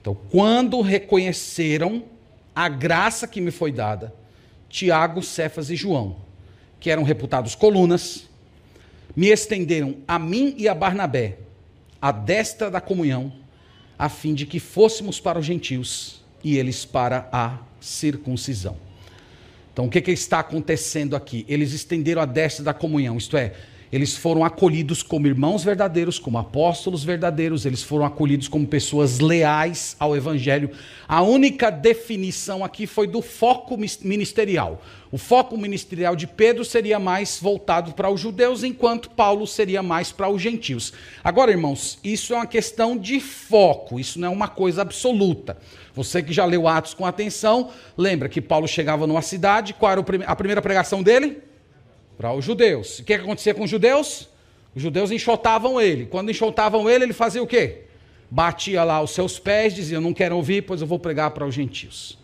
[0.00, 2.04] Então, quando reconheceram
[2.54, 4.14] a graça que me foi dada,
[4.68, 6.16] Tiago, Cefas e João,
[6.78, 8.28] que eram reputados colunas,
[9.16, 11.38] me estenderam a mim e a Barnabé,
[12.00, 13.32] a destra da comunhão,
[13.98, 18.76] a fim de que fôssemos para os gentios e eles para a circuncisão.
[19.72, 21.44] Então, o que, que está acontecendo aqui?
[21.48, 23.54] Eles estenderam a destra da comunhão, isto é,
[23.90, 29.96] eles foram acolhidos como irmãos verdadeiros, como apóstolos verdadeiros, eles foram acolhidos como pessoas leais
[29.98, 30.70] ao Evangelho.
[31.06, 34.82] A única definição aqui foi do foco ministerial.
[35.10, 40.12] O foco ministerial de Pedro seria mais voltado para os judeus, enquanto Paulo seria mais
[40.12, 40.92] para os gentios.
[41.24, 45.56] Agora, irmãos, isso é uma questão de foco, isso não é uma coisa absoluta.
[45.94, 50.04] Você que já leu Atos com atenção, lembra que Paulo chegava numa cidade, qual era
[50.26, 51.47] a primeira pregação dele?
[52.18, 52.98] Para os judeus.
[52.98, 54.28] O que, que acontecia com os judeus?
[54.74, 56.04] Os judeus enxotavam ele.
[56.06, 57.82] Quando enxotavam ele, ele fazia o quê?
[58.30, 61.54] Batia lá os seus pés, dizia: Não quero ouvir, pois eu vou pregar para os
[61.54, 62.18] gentios.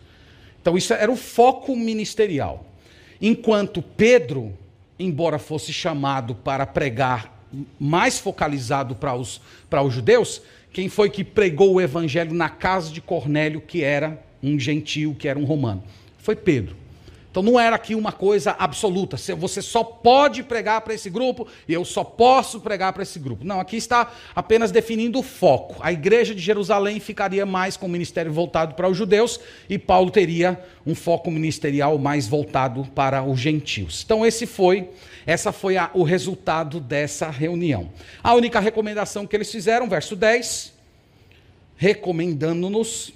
[0.61, 2.65] Então, isso era o foco ministerial.
[3.21, 4.53] Enquanto Pedro,
[4.99, 7.43] embora fosse chamado para pregar
[7.79, 10.41] mais focalizado para os, para os judeus,
[10.73, 15.27] quem foi que pregou o evangelho na casa de Cornélio, que era um gentil, que
[15.27, 15.83] era um romano?
[16.17, 16.75] Foi Pedro.
[17.35, 19.17] Então não era aqui uma coisa absoluta.
[19.17, 23.43] Você só pode pregar para esse grupo e eu só posso pregar para esse grupo.
[23.43, 25.75] Não, aqui está apenas definindo o foco.
[25.81, 29.37] A igreja de Jerusalém ficaria mais com o ministério voltado para os judeus
[29.69, 34.01] e Paulo teria um foco ministerial mais voltado para os gentios.
[34.05, 34.87] Então esse foi,
[35.25, 37.91] essa foi a, o resultado dessa reunião.
[38.23, 40.71] A única recomendação que eles fizeram, verso 10,
[41.75, 43.11] recomendando-nos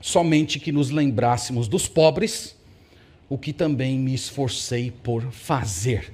[0.00, 2.58] somente que nos lembrássemos dos pobres
[3.30, 6.12] o que também me esforcei por fazer.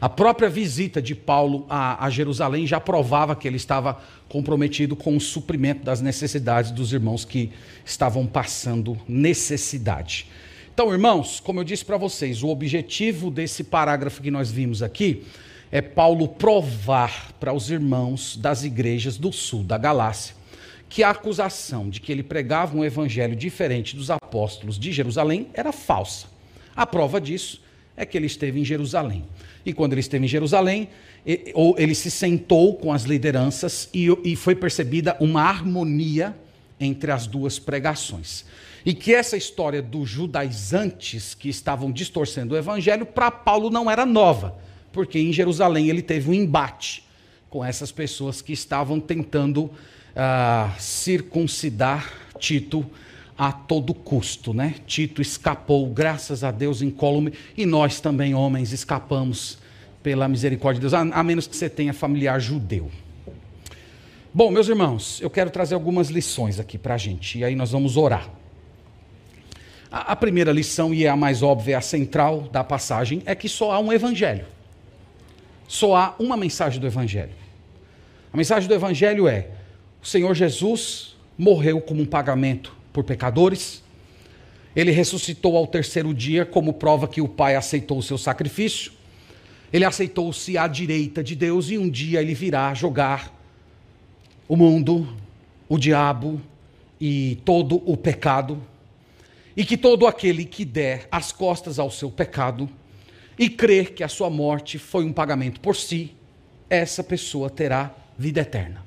[0.00, 5.16] A própria visita de Paulo a, a, Jerusalém já provava que ele estava comprometido com
[5.16, 7.50] o suprimento das necessidades dos irmãos que
[7.84, 10.26] estavam passando necessidade.
[10.72, 15.24] Então, irmãos, como eu disse para vocês, o objetivo desse parágrafo que nós vimos aqui
[15.72, 20.36] é Paulo provar para os irmãos das igrejas do sul da Galácia
[20.88, 25.72] que a acusação de que ele pregava um evangelho diferente dos apóstolos de Jerusalém era
[25.72, 26.37] falsa.
[26.78, 27.60] A prova disso
[27.96, 29.24] é que ele esteve em Jerusalém.
[29.66, 30.88] E quando ele esteve em Jerusalém,
[31.26, 36.36] ele se sentou com as lideranças e foi percebida uma harmonia
[36.78, 38.44] entre as duas pregações.
[38.86, 44.06] E que essa história dos judaizantes que estavam distorcendo o evangelho, para Paulo não era
[44.06, 44.56] nova,
[44.92, 47.02] porque em Jerusalém ele teve um embate
[47.50, 52.08] com essas pessoas que estavam tentando uh, circuncidar
[52.38, 52.88] Tito
[53.38, 54.74] a todo custo, né?
[54.84, 59.58] Tito escapou, graças a Deus, incólume, e nós também, homens, escapamos
[60.02, 62.90] pela misericórdia de Deus, a, a menos que você tenha familiar judeu.
[64.34, 67.70] Bom, meus irmãos, eu quero trazer algumas lições aqui para a gente, e aí nós
[67.70, 68.28] vamos orar.
[69.88, 73.48] A, a primeira lição, e é a mais óbvia, a central da passagem, é que
[73.48, 74.46] só há um evangelho.
[75.68, 77.32] Só há uma mensagem do evangelho.
[78.32, 79.48] A mensagem do evangelho é:
[80.02, 83.82] o Senhor Jesus morreu como um pagamento por pecadores.
[84.74, 88.92] Ele ressuscitou ao terceiro dia, como prova que o Pai aceitou o seu sacrifício.
[89.72, 93.34] Ele aceitou-se à direita de Deus e um dia ele virá jogar
[94.48, 95.06] o mundo,
[95.68, 96.40] o diabo
[97.00, 98.62] e todo o pecado,
[99.56, 102.68] e que todo aquele que der as costas ao seu pecado
[103.38, 106.12] e crer que a sua morte foi um pagamento por si,
[106.68, 108.84] essa pessoa terá vida eterna.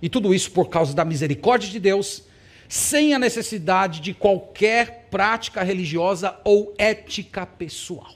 [0.00, 2.24] E tudo isso por causa da misericórdia de Deus,
[2.72, 8.14] sem a necessidade de qualquer prática religiosa ou ética pessoal.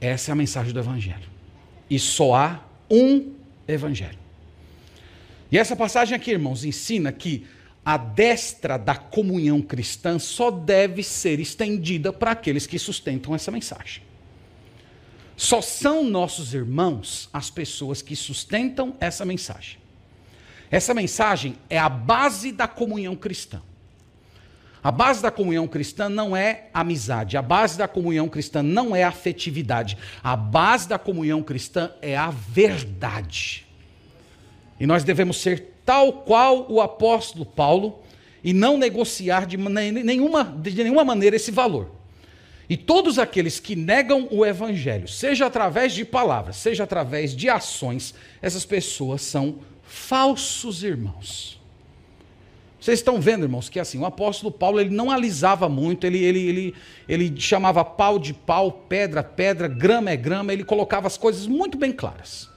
[0.00, 1.30] Essa é a mensagem do Evangelho.
[1.88, 3.32] E só há um
[3.68, 4.18] Evangelho.
[5.52, 7.46] E essa passagem aqui, irmãos, ensina que
[7.84, 14.02] a destra da comunhão cristã só deve ser estendida para aqueles que sustentam essa mensagem.
[15.36, 19.81] Só são nossos irmãos as pessoas que sustentam essa mensagem.
[20.72, 23.60] Essa mensagem é a base da comunhão cristã.
[24.82, 29.04] A base da comunhão cristã não é amizade, a base da comunhão cristã não é
[29.04, 33.66] afetividade, a base da comunhão cristã é a verdade.
[34.80, 38.02] E nós devemos ser tal qual o apóstolo Paulo
[38.42, 41.92] e não negociar de nenhuma, de nenhuma maneira esse valor.
[42.68, 48.14] E todos aqueles que negam o evangelho, seja através de palavras, seja através de ações,
[48.40, 49.58] essas pessoas são
[49.92, 51.60] falsos irmãos.
[52.80, 56.40] Vocês estão vendo, irmãos, que assim, o apóstolo Paulo ele não alisava muito, ele, ele,
[56.48, 56.74] ele,
[57.08, 61.76] ele chamava pau de pau, pedra, pedra, grama é grama, ele colocava as coisas muito
[61.76, 62.48] bem claras.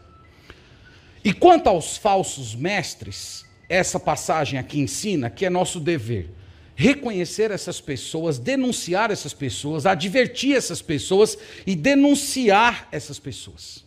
[1.24, 6.34] E quanto aos falsos mestres, essa passagem aqui ensina que é nosso dever
[6.78, 13.85] reconhecer essas pessoas, denunciar essas pessoas, advertir essas pessoas e denunciar essas pessoas.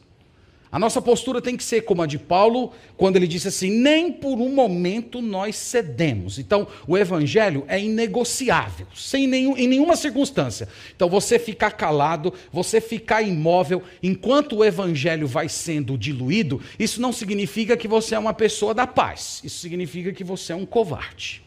[0.71, 4.12] A nossa postura tem que ser como a de Paulo, quando ele disse assim: nem
[4.12, 6.39] por um momento nós cedemos.
[6.39, 10.69] Então, o evangelho é inegociável, sem nenhum, em nenhuma circunstância.
[10.95, 17.12] Então, você ficar calado, você ficar imóvel, enquanto o evangelho vai sendo diluído, isso não
[17.12, 19.41] significa que você é uma pessoa da paz.
[19.43, 21.43] Isso significa que você é um covarde.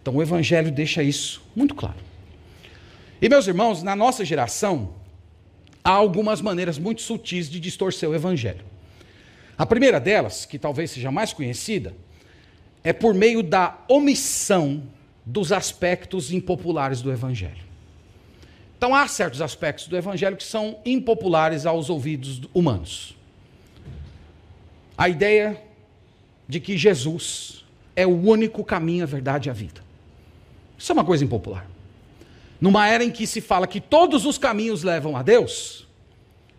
[0.00, 1.98] Então, o evangelho deixa isso muito claro.
[3.20, 4.94] E, meus irmãos, na nossa geração,
[5.84, 8.64] há algumas maneiras muito sutis de distorcer o evangelho.
[9.56, 11.94] A primeira delas, que talvez seja mais conhecida,
[12.82, 14.82] é por meio da omissão
[15.24, 17.62] dos aspectos impopulares do evangelho.
[18.76, 23.16] Então há certos aspectos do evangelho que são impopulares aos ouvidos humanos.
[24.98, 25.62] A ideia
[26.48, 27.64] de que Jesus
[27.94, 29.80] é o único caminho, a verdade e a vida.
[30.76, 31.66] Isso é uma coisa impopular.
[32.62, 35.84] Numa era em que se fala que todos os caminhos levam a Deus,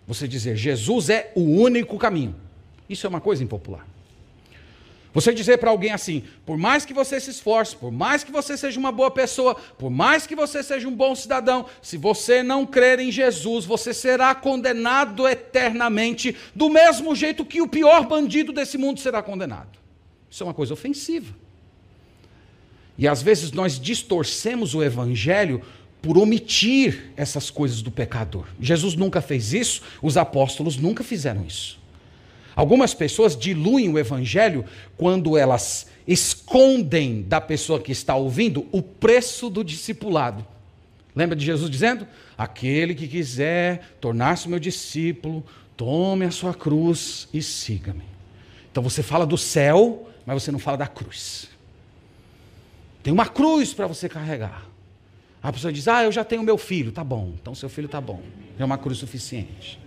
[0.06, 2.36] você dizer Jesus é o único caminho.
[2.90, 3.88] Isso é uma coisa impopular.
[5.14, 8.58] Você dizer para alguém assim, por mais que você se esforce, por mais que você
[8.58, 12.66] seja uma boa pessoa, por mais que você seja um bom cidadão, se você não
[12.66, 18.78] crer em Jesus, você será condenado eternamente, do mesmo jeito que o pior bandido desse
[18.78, 19.80] mundo será condenado.
[20.30, 21.34] Isso é uma coisa ofensiva.
[22.98, 25.64] E às vezes nós distorcemos o evangelho
[26.04, 28.46] por omitir essas coisas do pecador.
[28.60, 31.80] Jesus nunca fez isso, os apóstolos nunca fizeram isso.
[32.54, 34.66] Algumas pessoas diluem o evangelho
[34.98, 40.46] quando elas escondem da pessoa que está ouvindo o preço do discipulado.
[41.16, 42.06] Lembra de Jesus dizendo:
[42.38, 45.42] Aquele que quiser tornar-se meu discípulo,
[45.78, 48.04] tome a sua cruz e siga-me.
[48.70, 51.48] Então você fala do céu, mas você não fala da cruz.
[53.02, 54.73] Tem uma cruz para você carregar.
[55.44, 56.92] A pessoa diz: Ah, eu já tenho meu filho.
[56.92, 58.22] Tá bom, então seu filho tá bom.
[58.58, 59.78] É uma cruz suficiente.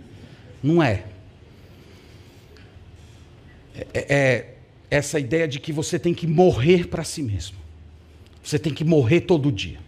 [0.61, 1.03] Não é.
[3.75, 4.57] É, é, é
[4.89, 7.57] essa ideia de que você tem que morrer para si mesmo.
[8.43, 9.79] Você tem que morrer todo dia.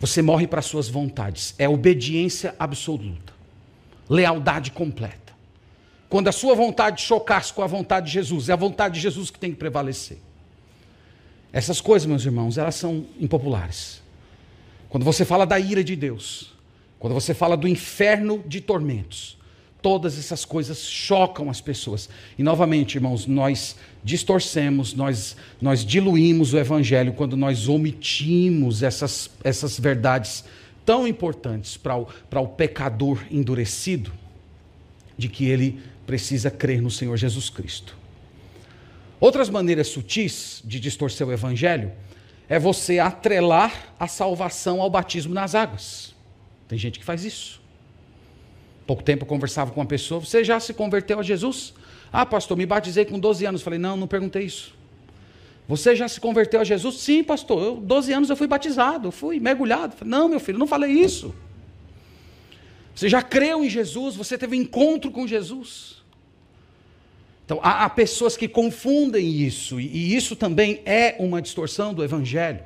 [0.00, 1.54] Você morre para suas vontades.
[1.56, 3.32] É obediência absoluta.
[4.08, 5.32] Lealdade completa.
[6.08, 9.30] Quando a sua vontade chocasse com a vontade de Jesus, é a vontade de Jesus
[9.30, 10.18] que tem que prevalecer.
[11.52, 14.02] Essas coisas, meus irmãos, elas são impopulares.
[14.88, 16.52] Quando você fala da ira de Deus,
[16.98, 19.36] quando você fala do inferno de tormentos,
[19.80, 22.08] todas essas coisas chocam as pessoas.
[22.38, 29.78] E novamente, irmãos, nós distorcemos, nós, nós diluímos o evangelho quando nós omitimos essas, essas
[29.78, 30.44] verdades
[30.84, 34.10] tão importantes para o, para o pecador endurecido,
[35.16, 37.96] de que ele precisa crer no Senhor Jesus Cristo.
[39.20, 41.92] Outras maneiras sutis de distorcer o evangelho
[42.48, 46.14] é você atrelar a salvação ao batismo nas águas.
[46.66, 47.60] Tem gente que faz isso.
[48.86, 51.74] Pouco tempo eu conversava com uma pessoa, você já se converteu a Jesus?
[52.10, 53.62] Ah, pastor, me batizei com 12 anos.
[53.62, 54.74] Falei, não, não perguntei isso.
[55.68, 56.96] Você já se converteu a Jesus?
[56.96, 59.94] Sim, pastor, eu, 12 anos eu fui batizado, fui mergulhado.
[59.94, 61.34] Falei, não, meu filho, não falei isso.
[62.94, 65.97] Você já creu em Jesus, você teve um encontro com Jesus.
[67.48, 72.04] Então, há, há pessoas que confundem isso, e, e isso também é uma distorção do
[72.04, 72.60] Evangelho.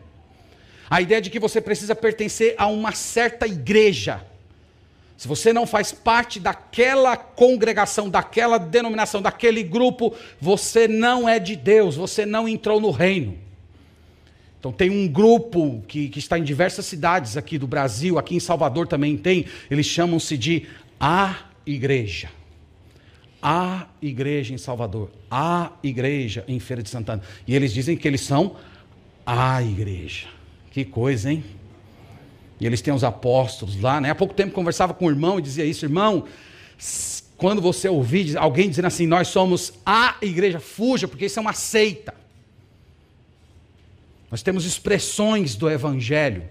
[0.90, 4.26] A ideia de que você precisa pertencer a uma certa igreja.
[5.16, 11.54] Se você não faz parte daquela congregação, daquela denominação, daquele grupo, você não é de
[11.54, 13.38] Deus, você não entrou no reino.
[14.58, 18.40] Então, tem um grupo que, que está em diversas cidades aqui do Brasil, aqui em
[18.40, 20.66] Salvador também tem, eles chamam-se de
[20.98, 22.41] A Igreja.
[23.42, 27.22] A igreja em Salvador, a igreja em Feira de Santana.
[27.46, 28.56] E eles dizem que eles são
[29.26, 30.28] a igreja.
[30.70, 31.44] Que coisa, hein?
[32.60, 34.10] E eles têm os apóstolos lá, né?
[34.10, 36.24] Há pouco tempo conversava com um irmão e dizia isso, irmão,
[37.36, 41.52] quando você ouvir alguém dizendo assim, nós somos a igreja, fuja, porque isso é uma
[41.52, 42.14] seita.
[44.30, 46.44] Nós temos expressões do evangelho.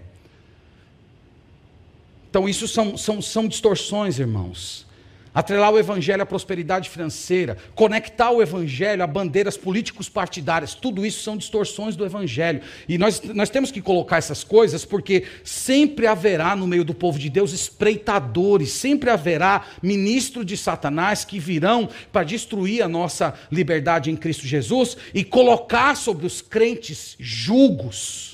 [2.28, 4.86] Então, isso são, são, são distorções, irmãos
[5.34, 11.22] atrelar o evangelho à prosperidade financeira, conectar o evangelho a bandeiras políticos partidárias, tudo isso
[11.22, 12.60] são distorções do evangelho.
[12.88, 17.18] E nós, nós temos que colocar essas coisas porque sempre haverá no meio do povo
[17.18, 24.10] de Deus espreitadores, sempre haverá ministros de Satanás que virão para destruir a nossa liberdade
[24.10, 28.31] em Cristo Jesus e colocar sobre os crentes julgos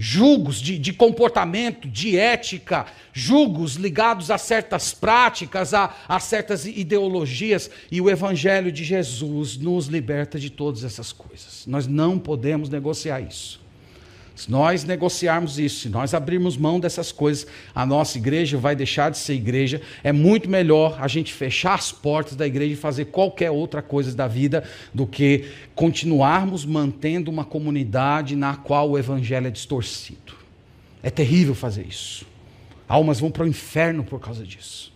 [0.00, 7.68] julgos de, de, comportamento, de ética, julgos ligados a certas práticas, a, a certas ideologias,
[7.90, 11.66] e o Evangelho de Jesus nos liberta de todas essas coisas.
[11.66, 13.60] Nós não podemos negociar isso.
[14.38, 19.10] Se nós negociarmos isso, se nós abrirmos mão dessas coisas, a nossa igreja vai deixar
[19.10, 19.82] de ser igreja.
[20.04, 24.14] É muito melhor a gente fechar as portas da igreja e fazer qualquer outra coisa
[24.14, 24.62] da vida
[24.94, 30.34] do que continuarmos mantendo uma comunidade na qual o evangelho é distorcido.
[31.02, 32.24] É terrível fazer isso.
[32.88, 34.92] Almas vão para o inferno por causa disso.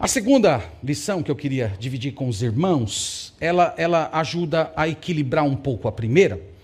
[0.00, 5.44] A segunda lição que eu queria dividir com os irmãos, ela, ela ajuda a equilibrar
[5.44, 6.56] um pouco a primeira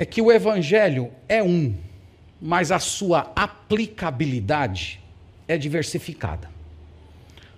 [0.00, 1.74] é que o evangelho é um,
[2.40, 4.98] mas a sua aplicabilidade
[5.46, 6.48] é diversificada.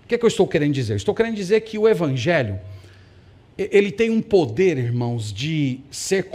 [0.03, 0.97] O que, é que eu estou querendo dizer?
[0.97, 2.59] Estou querendo dizer que o evangelho
[3.57, 6.29] ele tem um poder, irmãos, de ser,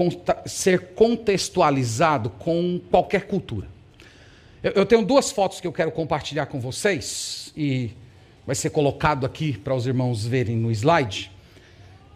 [0.45, 3.67] ser contextualizado com qualquer cultura.
[4.63, 7.91] Eu, eu tenho duas fotos que eu quero compartilhar com vocês e
[8.45, 11.29] vai ser colocado aqui para os irmãos verem no slide.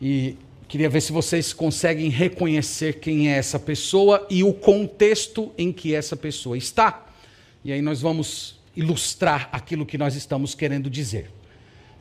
[0.02, 0.38] E
[0.72, 5.93] Queria ver se vocês conseguem reconhecer quem é essa pessoa e o contexto em que
[5.93, 7.07] essa pessoa está.
[7.61, 11.30] E aí nós vamos ilustrar aquilo que nós estamos querendo dizer.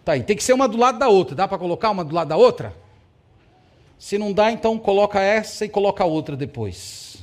[0.05, 1.35] Tá aí, tem que ser uma do lado da outra.
[1.35, 2.73] Dá para colocar uma do lado da outra?
[3.99, 7.19] Se não dá, então coloca essa e coloca a outra depois.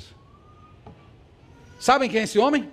[1.79, 2.69] Sabem quem é esse homem?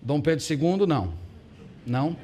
[0.00, 1.12] Dom Pedro II, não.
[1.86, 2.16] Não.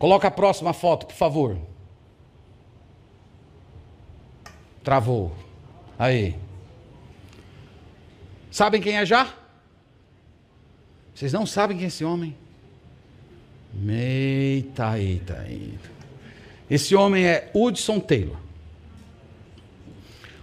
[0.00, 1.56] Coloca a próxima foto, por favor.
[4.88, 5.36] Travou.
[5.98, 6.34] Aí.
[8.50, 9.34] Sabem quem é já?
[11.14, 12.34] Vocês não sabem quem é esse homem?
[13.86, 15.90] Eita, eita, eita.
[16.70, 18.38] Esse homem é Hudson Taylor.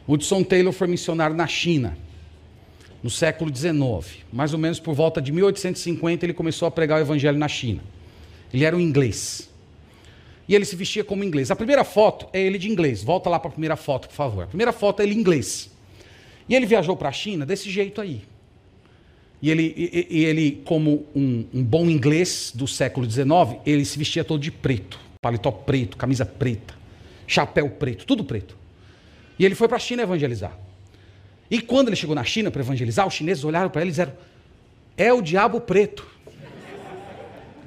[0.08, 1.98] Hudson Taylor foi missionário na China,
[3.02, 4.24] no século XIX.
[4.32, 7.82] Mais ou menos por volta de 1850 ele começou a pregar o evangelho na China.
[8.54, 9.50] Ele era um inglês
[10.48, 11.50] e ele se vestia como inglês.
[11.50, 13.04] A primeira foto é ele de inglês.
[13.04, 14.44] Volta lá para a primeira foto, por favor.
[14.44, 15.72] A primeira foto é ele inglês.
[16.48, 18.24] E ele viajou para a China desse jeito aí.
[19.42, 23.98] E ele, e, e ele como um, um, bom inglês do século XIX, ele se
[23.98, 25.00] vestia todo de preto.
[25.22, 26.76] Paletó preto, camisa preta,
[27.26, 28.56] chapéu preto, tudo preto.
[29.40, 30.58] E ele foi para a China evangelizar.
[31.50, 34.14] E quando ele chegou na China para evangelizar, os chineses olharam para ele e disseram:
[34.96, 36.08] É o diabo preto.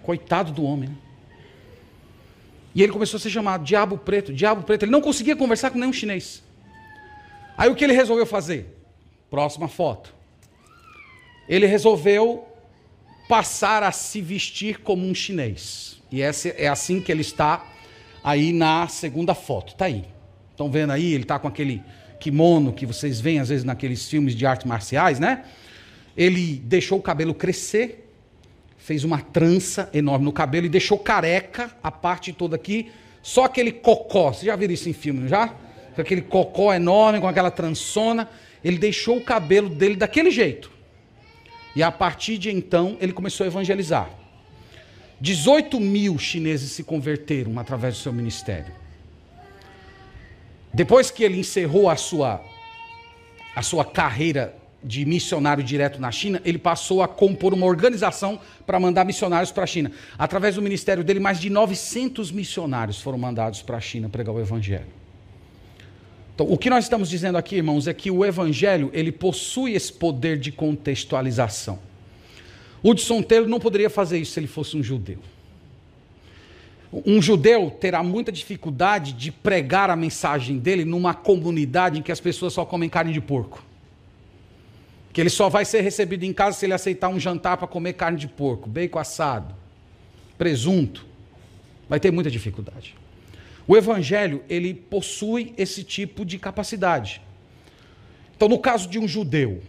[0.03, 0.89] Coitado do homem.
[0.89, 0.97] Né?
[2.79, 4.85] E ele começou a ser chamado Diabo Preto, Diabo Preto.
[4.85, 6.45] Ele não conseguia conversar com nenhum chinês.
[7.57, 8.73] Aí o que ele resolveu fazer?
[9.29, 10.15] Próxima foto.
[11.49, 12.47] Ele resolveu
[13.29, 16.01] passar a se vestir como um chinês.
[16.09, 17.67] E essa é assim que ele está
[18.23, 19.73] aí na segunda foto.
[19.73, 20.05] Está aí.
[20.53, 21.15] Estão vendo aí?
[21.15, 21.83] Ele está com aquele
[22.21, 25.47] kimono que vocês veem às vezes naqueles filmes de artes marciais, né?
[26.17, 28.08] Ele deixou o cabelo crescer,
[28.89, 32.91] fez uma trança enorme no cabelo e deixou careca a parte toda aqui,
[33.23, 34.33] só aquele cocó.
[34.33, 35.55] Você já viu isso em filme, já?
[35.95, 38.31] Aquele cocó enorme com aquela trançona.
[38.65, 40.71] Ele deixou o cabelo dele daquele jeito.
[41.77, 44.09] E a partir de então ele começou a evangelizar.
[45.21, 48.73] 18 mil chineses se converteram através do seu ministério.
[50.73, 52.43] Depois que ele encerrou a sua,
[53.55, 58.79] a sua carreira de missionário direto na China, ele passou a compor uma organização para
[58.79, 59.91] mandar missionários para a China.
[60.17, 64.41] Através do ministério dele, mais de 900 missionários foram mandados para a China pregar o
[64.41, 64.87] evangelho.
[66.35, 69.93] Então, o que nós estamos dizendo aqui, irmãos, é que o evangelho, ele possui esse
[69.93, 71.81] poder de contextualização.
[72.83, 75.19] Hudson Taylor não poderia fazer isso se ele fosse um judeu.
[76.93, 82.21] Um judeu terá muita dificuldade de pregar a mensagem dele numa comunidade em que as
[82.21, 83.68] pessoas só comem carne de porco.
[85.19, 87.95] Que ele só vai ser recebido em casa se ele aceitar um jantar para comer
[87.95, 89.53] carne de porco, bacon assado,
[90.39, 91.05] presunto.
[91.89, 92.95] Vai ter muita dificuldade.
[93.67, 97.21] O evangelho, ele possui esse tipo de capacidade.
[98.37, 99.61] Então, no caso de um judeu,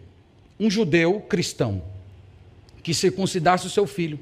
[0.60, 1.82] um judeu cristão,
[2.84, 4.20] que circuncidasse o seu filho,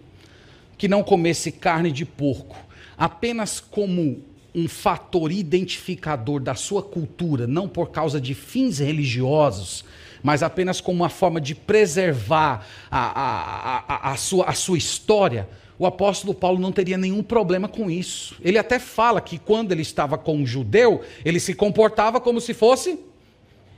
[0.77, 2.55] que não comesse carne de porco,
[2.97, 4.23] apenas como
[4.55, 9.83] um fator identificador da sua cultura, não por causa de fins religiosos,
[10.27, 15.47] mas apenas como uma forma de preservar a, a, a, a, sua, a sua história,
[15.79, 18.35] o apóstolo Paulo não teria nenhum problema com isso.
[18.43, 22.53] Ele até fala que quando ele estava com um judeu, ele se comportava como se
[22.53, 22.99] fosse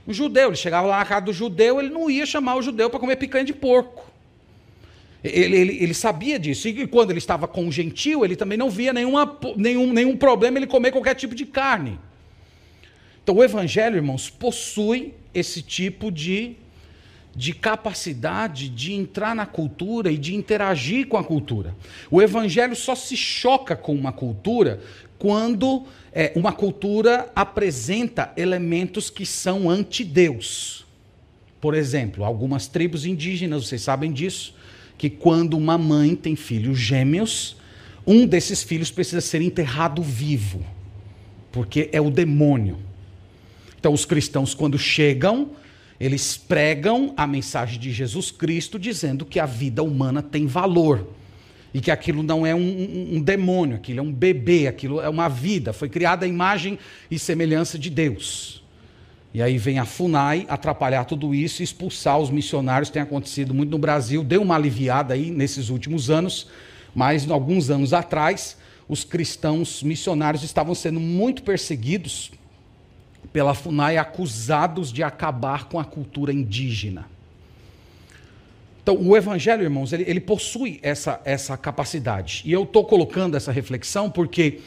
[0.08, 0.48] um judeu.
[0.48, 3.14] Ele chegava lá na casa do judeu, ele não ia chamar o judeu para comer
[3.14, 4.10] picanha de porco.
[5.22, 6.66] Ele, ele, ele, sabia disso.
[6.66, 10.58] E quando ele estava com o gentil, ele também não via nenhuma, nenhum, nenhum problema
[10.58, 11.96] ele comer qualquer tipo de carne.
[13.30, 16.56] Então o Evangelho, irmãos, possui esse tipo de,
[17.32, 21.76] de capacidade de entrar na cultura e de interagir com a cultura.
[22.10, 24.80] O Evangelho só se choca com uma cultura
[25.16, 30.84] quando é, uma cultura apresenta elementos que são anti-Deus.
[31.60, 34.56] Por exemplo, algumas tribos indígenas, vocês sabem disso,
[34.98, 37.56] que quando uma mãe tem filhos gêmeos,
[38.04, 40.66] um desses filhos precisa ser enterrado vivo,
[41.52, 42.89] porque é o demônio.
[43.80, 45.52] Então, os cristãos, quando chegam,
[45.98, 51.08] eles pregam a mensagem de Jesus Cristo, dizendo que a vida humana tem valor.
[51.72, 55.28] E que aquilo não é um, um, demônio, aquilo é um bebê, aquilo é uma
[55.28, 56.78] vida, foi criada a imagem
[57.10, 58.62] e semelhança de Deus.
[59.32, 62.90] E aí vem a FUNAI atrapalhar tudo isso e expulsar os missionários.
[62.90, 66.48] Tem acontecido muito no Brasil, deu uma aliviada aí nesses últimos anos,
[66.94, 68.58] mas alguns anos atrás,
[68.88, 72.32] os cristãos missionários estavam sendo muito perseguidos
[73.32, 77.06] pela FUNAI, acusados de acabar com a cultura indígena.
[78.82, 82.42] Então, o Evangelho, irmãos, ele, ele possui essa, essa capacidade.
[82.44, 84.60] E eu estou colocando essa reflexão porque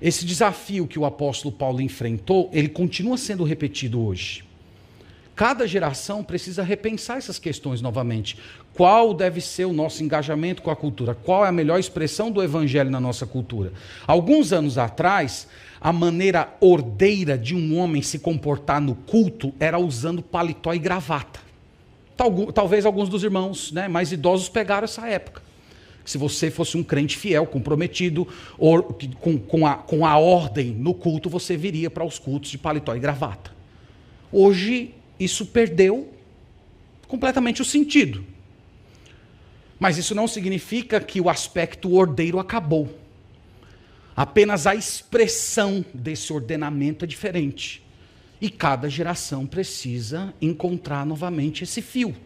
[0.00, 4.44] esse desafio que o apóstolo Paulo enfrentou, ele continua sendo repetido hoje.
[5.34, 8.38] Cada geração precisa repensar essas questões novamente.
[8.72, 11.14] Qual deve ser o nosso engajamento com a cultura?
[11.14, 13.72] Qual é a melhor expressão do evangelho na nossa cultura?
[14.06, 15.46] Alguns anos atrás,
[15.80, 21.40] a maneira ordeira de um homem se comportar no culto era usando paletó e gravata.
[22.54, 25.46] Talvez alguns dos irmãos né, mais idosos pegaram essa época
[26.06, 30.94] se você fosse um crente fiel, comprometido, or, com, com, a, com a ordem no
[30.94, 33.50] culto, você viria para os cultos de paletó e gravata.
[34.30, 36.08] Hoje, isso perdeu
[37.08, 38.24] completamente o sentido.
[39.78, 42.88] Mas isso não significa que o aspecto ordeiro acabou.
[44.16, 47.82] Apenas a expressão desse ordenamento é diferente.
[48.40, 52.16] E cada geração precisa encontrar novamente esse fio.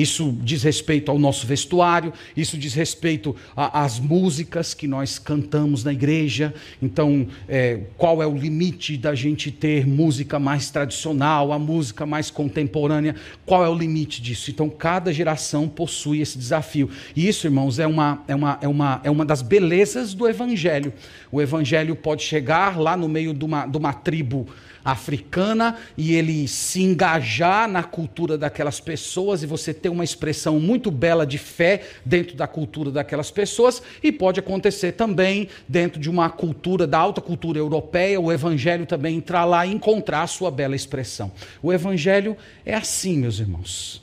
[0.00, 5.92] Isso diz respeito ao nosso vestuário, isso diz respeito às músicas que nós cantamos na
[5.92, 6.54] igreja.
[6.80, 12.30] Então, é, qual é o limite da gente ter música mais tradicional, a música mais
[12.30, 13.14] contemporânea?
[13.44, 14.50] Qual é o limite disso?
[14.50, 16.88] Então, cada geração possui esse desafio.
[17.14, 20.94] E isso, irmãos, é uma, é uma, é uma, é uma das belezas do Evangelho.
[21.30, 24.46] O Evangelho pode chegar lá no meio de uma, de uma tribo
[24.90, 30.90] africana e ele se engajar na cultura daquelas pessoas e você ter uma expressão muito
[30.90, 36.28] bela de fé dentro da cultura daquelas pessoas e pode acontecer também dentro de uma
[36.28, 40.76] cultura da alta cultura europeia, o evangelho também entrar lá e encontrar a sua bela
[40.76, 41.30] expressão.
[41.62, 44.02] O evangelho é assim, meus irmãos.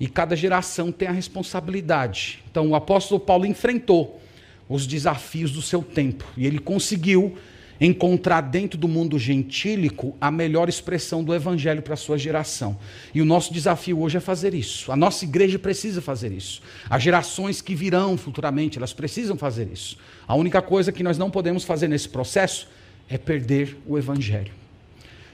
[0.00, 2.42] E cada geração tem a responsabilidade.
[2.50, 4.20] Então o apóstolo Paulo enfrentou
[4.68, 7.36] os desafios do seu tempo e ele conseguiu
[7.80, 12.78] encontrar dentro do mundo gentílico a melhor expressão do evangelho para a sua geração.
[13.14, 14.90] E o nosso desafio hoje é fazer isso.
[14.90, 16.60] A nossa igreja precisa fazer isso.
[16.90, 19.96] As gerações que virão futuramente, elas precisam fazer isso.
[20.26, 22.68] A única coisa que nós não podemos fazer nesse processo
[23.08, 24.52] é perder o evangelho.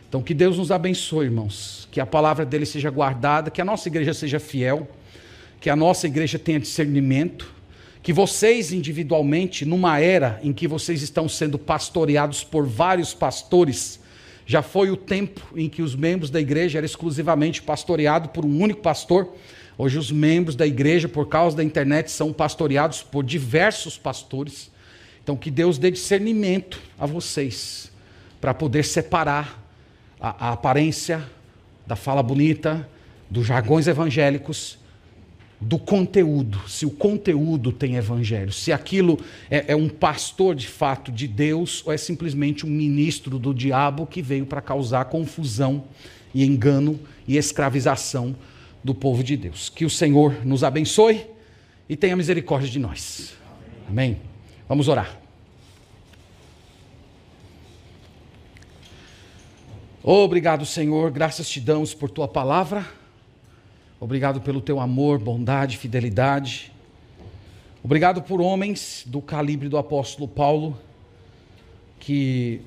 [0.09, 3.89] Então que Deus nos abençoe, irmãos, que a palavra dele seja guardada, que a nossa
[3.89, 4.89] igreja seja fiel,
[5.61, 7.53] que a nossa igreja tenha discernimento,
[8.05, 13.99] que vocês individualmente, numa era em que vocês estão sendo pastoreados por vários pastores,
[14.45, 18.61] já foi o tempo em que os membros da igreja eram exclusivamente pastoreados por um
[18.61, 19.35] único pastor.
[19.79, 24.71] Hoje os membros da igreja, por causa da internet, são pastoreados por diversos pastores.
[25.23, 27.91] Então que Deus dê discernimento a vocês
[28.39, 29.65] para poder separar
[30.21, 31.25] a, a aparência
[31.87, 32.87] da fala bonita,
[33.31, 34.79] dos jargões evangélicos
[35.65, 39.19] do conteúdo, se o conteúdo tem evangelho, se aquilo
[39.51, 44.07] é, é, um pastor de fato de Deus ou é simplesmente um ministro do diabo
[44.07, 45.85] que veio para causar confusão
[46.35, 48.37] e engano e escravização
[48.83, 49.71] do povo de Deus.
[49.71, 51.25] Que o Senhor nos abençoe
[51.89, 53.35] e tenha misericórdia de nós.
[53.89, 54.19] Amém.
[54.69, 55.19] Vamos orar.
[60.03, 62.87] Obrigado, Senhor, graças te damos por tua palavra.
[64.01, 66.73] Obrigado pelo teu amor, bondade, fidelidade.
[67.83, 70.79] Obrigado por homens do calibre do apóstolo Paulo
[71.99, 72.61] que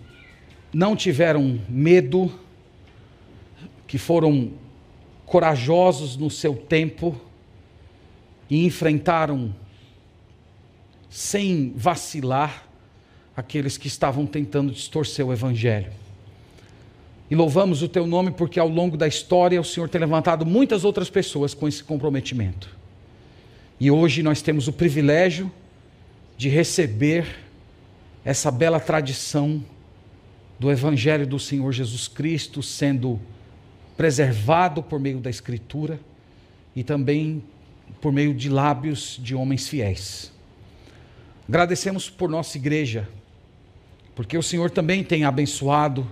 [0.74, 2.32] não tiveram medo,
[3.86, 4.52] que foram
[5.26, 7.20] corajosos no seu tempo
[8.50, 9.54] e enfrentaram
[11.10, 12.68] sem vacilar
[13.36, 15.92] aqueles que estavam tentando distorcer o evangelho.
[17.30, 20.86] E louvamos o teu nome porque ao longo da história o Senhor tem levantado muitas
[20.86, 22.76] outras pessoas com esse comprometimento.
[23.80, 25.52] E hoje nós temos o privilégio
[26.38, 27.28] de receber
[28.24, 29.64] essa bela tradição
[30.60, 33.20] do Evangelho do Senhor Jesus Cristo sendo
[33.96, 36.00] preservado por meio da Escritura
[36.76, 37.44] e também
[38.02, 40.32] por meio de lábios de homens fiéis.
[41.48, 43.08] Agradecemos por nossa igreja,
[44.16, 46.08] porque o Senhor também tem abençoado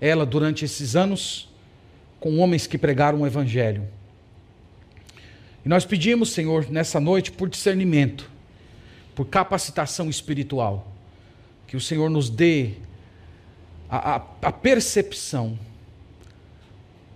[0.00, 1.48] ela durante esses anos
[2.18, 3.86] com homens que pregaram o Evangelho.
[5.64, 8.30] E nós pedimos, Senhor, nessa noite, por discernimento,
[9.14, 10.90] por capacitação espiritual,
[11.66, 12.74] que o Senhor nos dê
[13.88, 15.58] a, a, a percepção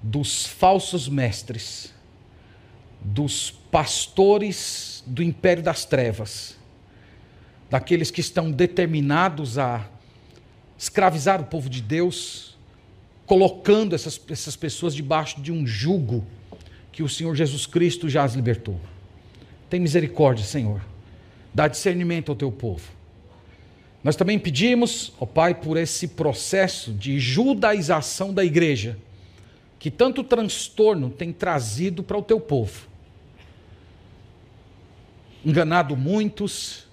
[0.03, 1.93] dos falsos mestres,
[3.01, 6.57] dos pastores do império das trevas,
[7.71, 9.87] daqueles que estão determinados a
[10.79, 12.54] escravizar o povo de Deus
[13.27, 16.25] colocando essas, essas pessoas debaixo de um jugo
[16.93, 18.79] que o Senhor Jesus Cristo já as libertou.
[19.69, 20.81] Tem misericórdia, Senhor.
[21.53, 22.93] Dá discernimento ao teu povo.
[24.03, 28.99] Nós também pedimos, ó Pai, por esse processo de judaização da igreja,
[29.79, 32.87] que tanto transtorno tem trazido para o teu povo.
[35.45, 36.87] Enganado muitos,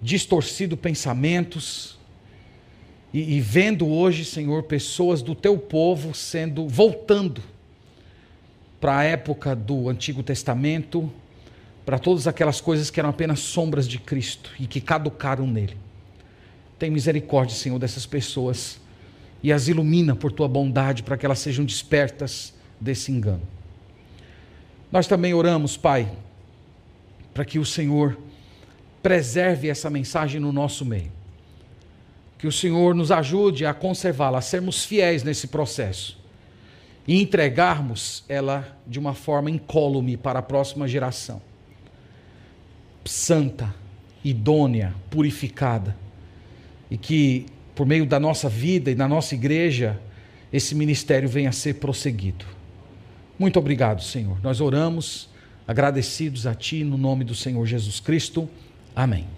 [0.00, 1.98] distorcido pensamentos,
[3.12, 7.42] e, e vendo hoje, Senhor, pessoas do teu povo sendo, voltando
[8.80, 11.12] para a época do Antigo Testamento,
[11.84, 15.76] para todas aquelas coisas que eram apenas sombras de Cristo e que caducaram nele.
[16.78, 18.80] Tem misericórdia, Senhor, dessas pessoas
[19.42, 23.42] e as ilumina por tua bondade para que elas sejam despertas desse engano.
[24.90, 26.10] Nós também oramos, Pai,
[27.34, 28.16] para que o Senhor
[29.02, 31.21] preserve essa mensagem no nosso meio
[32.42, 36.18] que o Senhor nos ajude a conservá-la, a sermos fiéis nesse processo
[37.06, 41.40] e entregarmos ela de uma forma incólume para a próxima geração.
[43.04, 43.72] Santa,
[44.24, 45.96] idônea, purificada.
[46.90, 50.00] E que, por meio da nossa vida e da nossa igreja,
[50.52, 52.44] esse ministério venha a ser prosseguido.
[53.38, 54.36] Muito obrigado, Senhor.
[54.42, 55.30] Nós oramos
[55.64, 58.48] agradecidos a Ti no nome do Senhor Jesus Cristo.
[58.96, 59.28] Amém.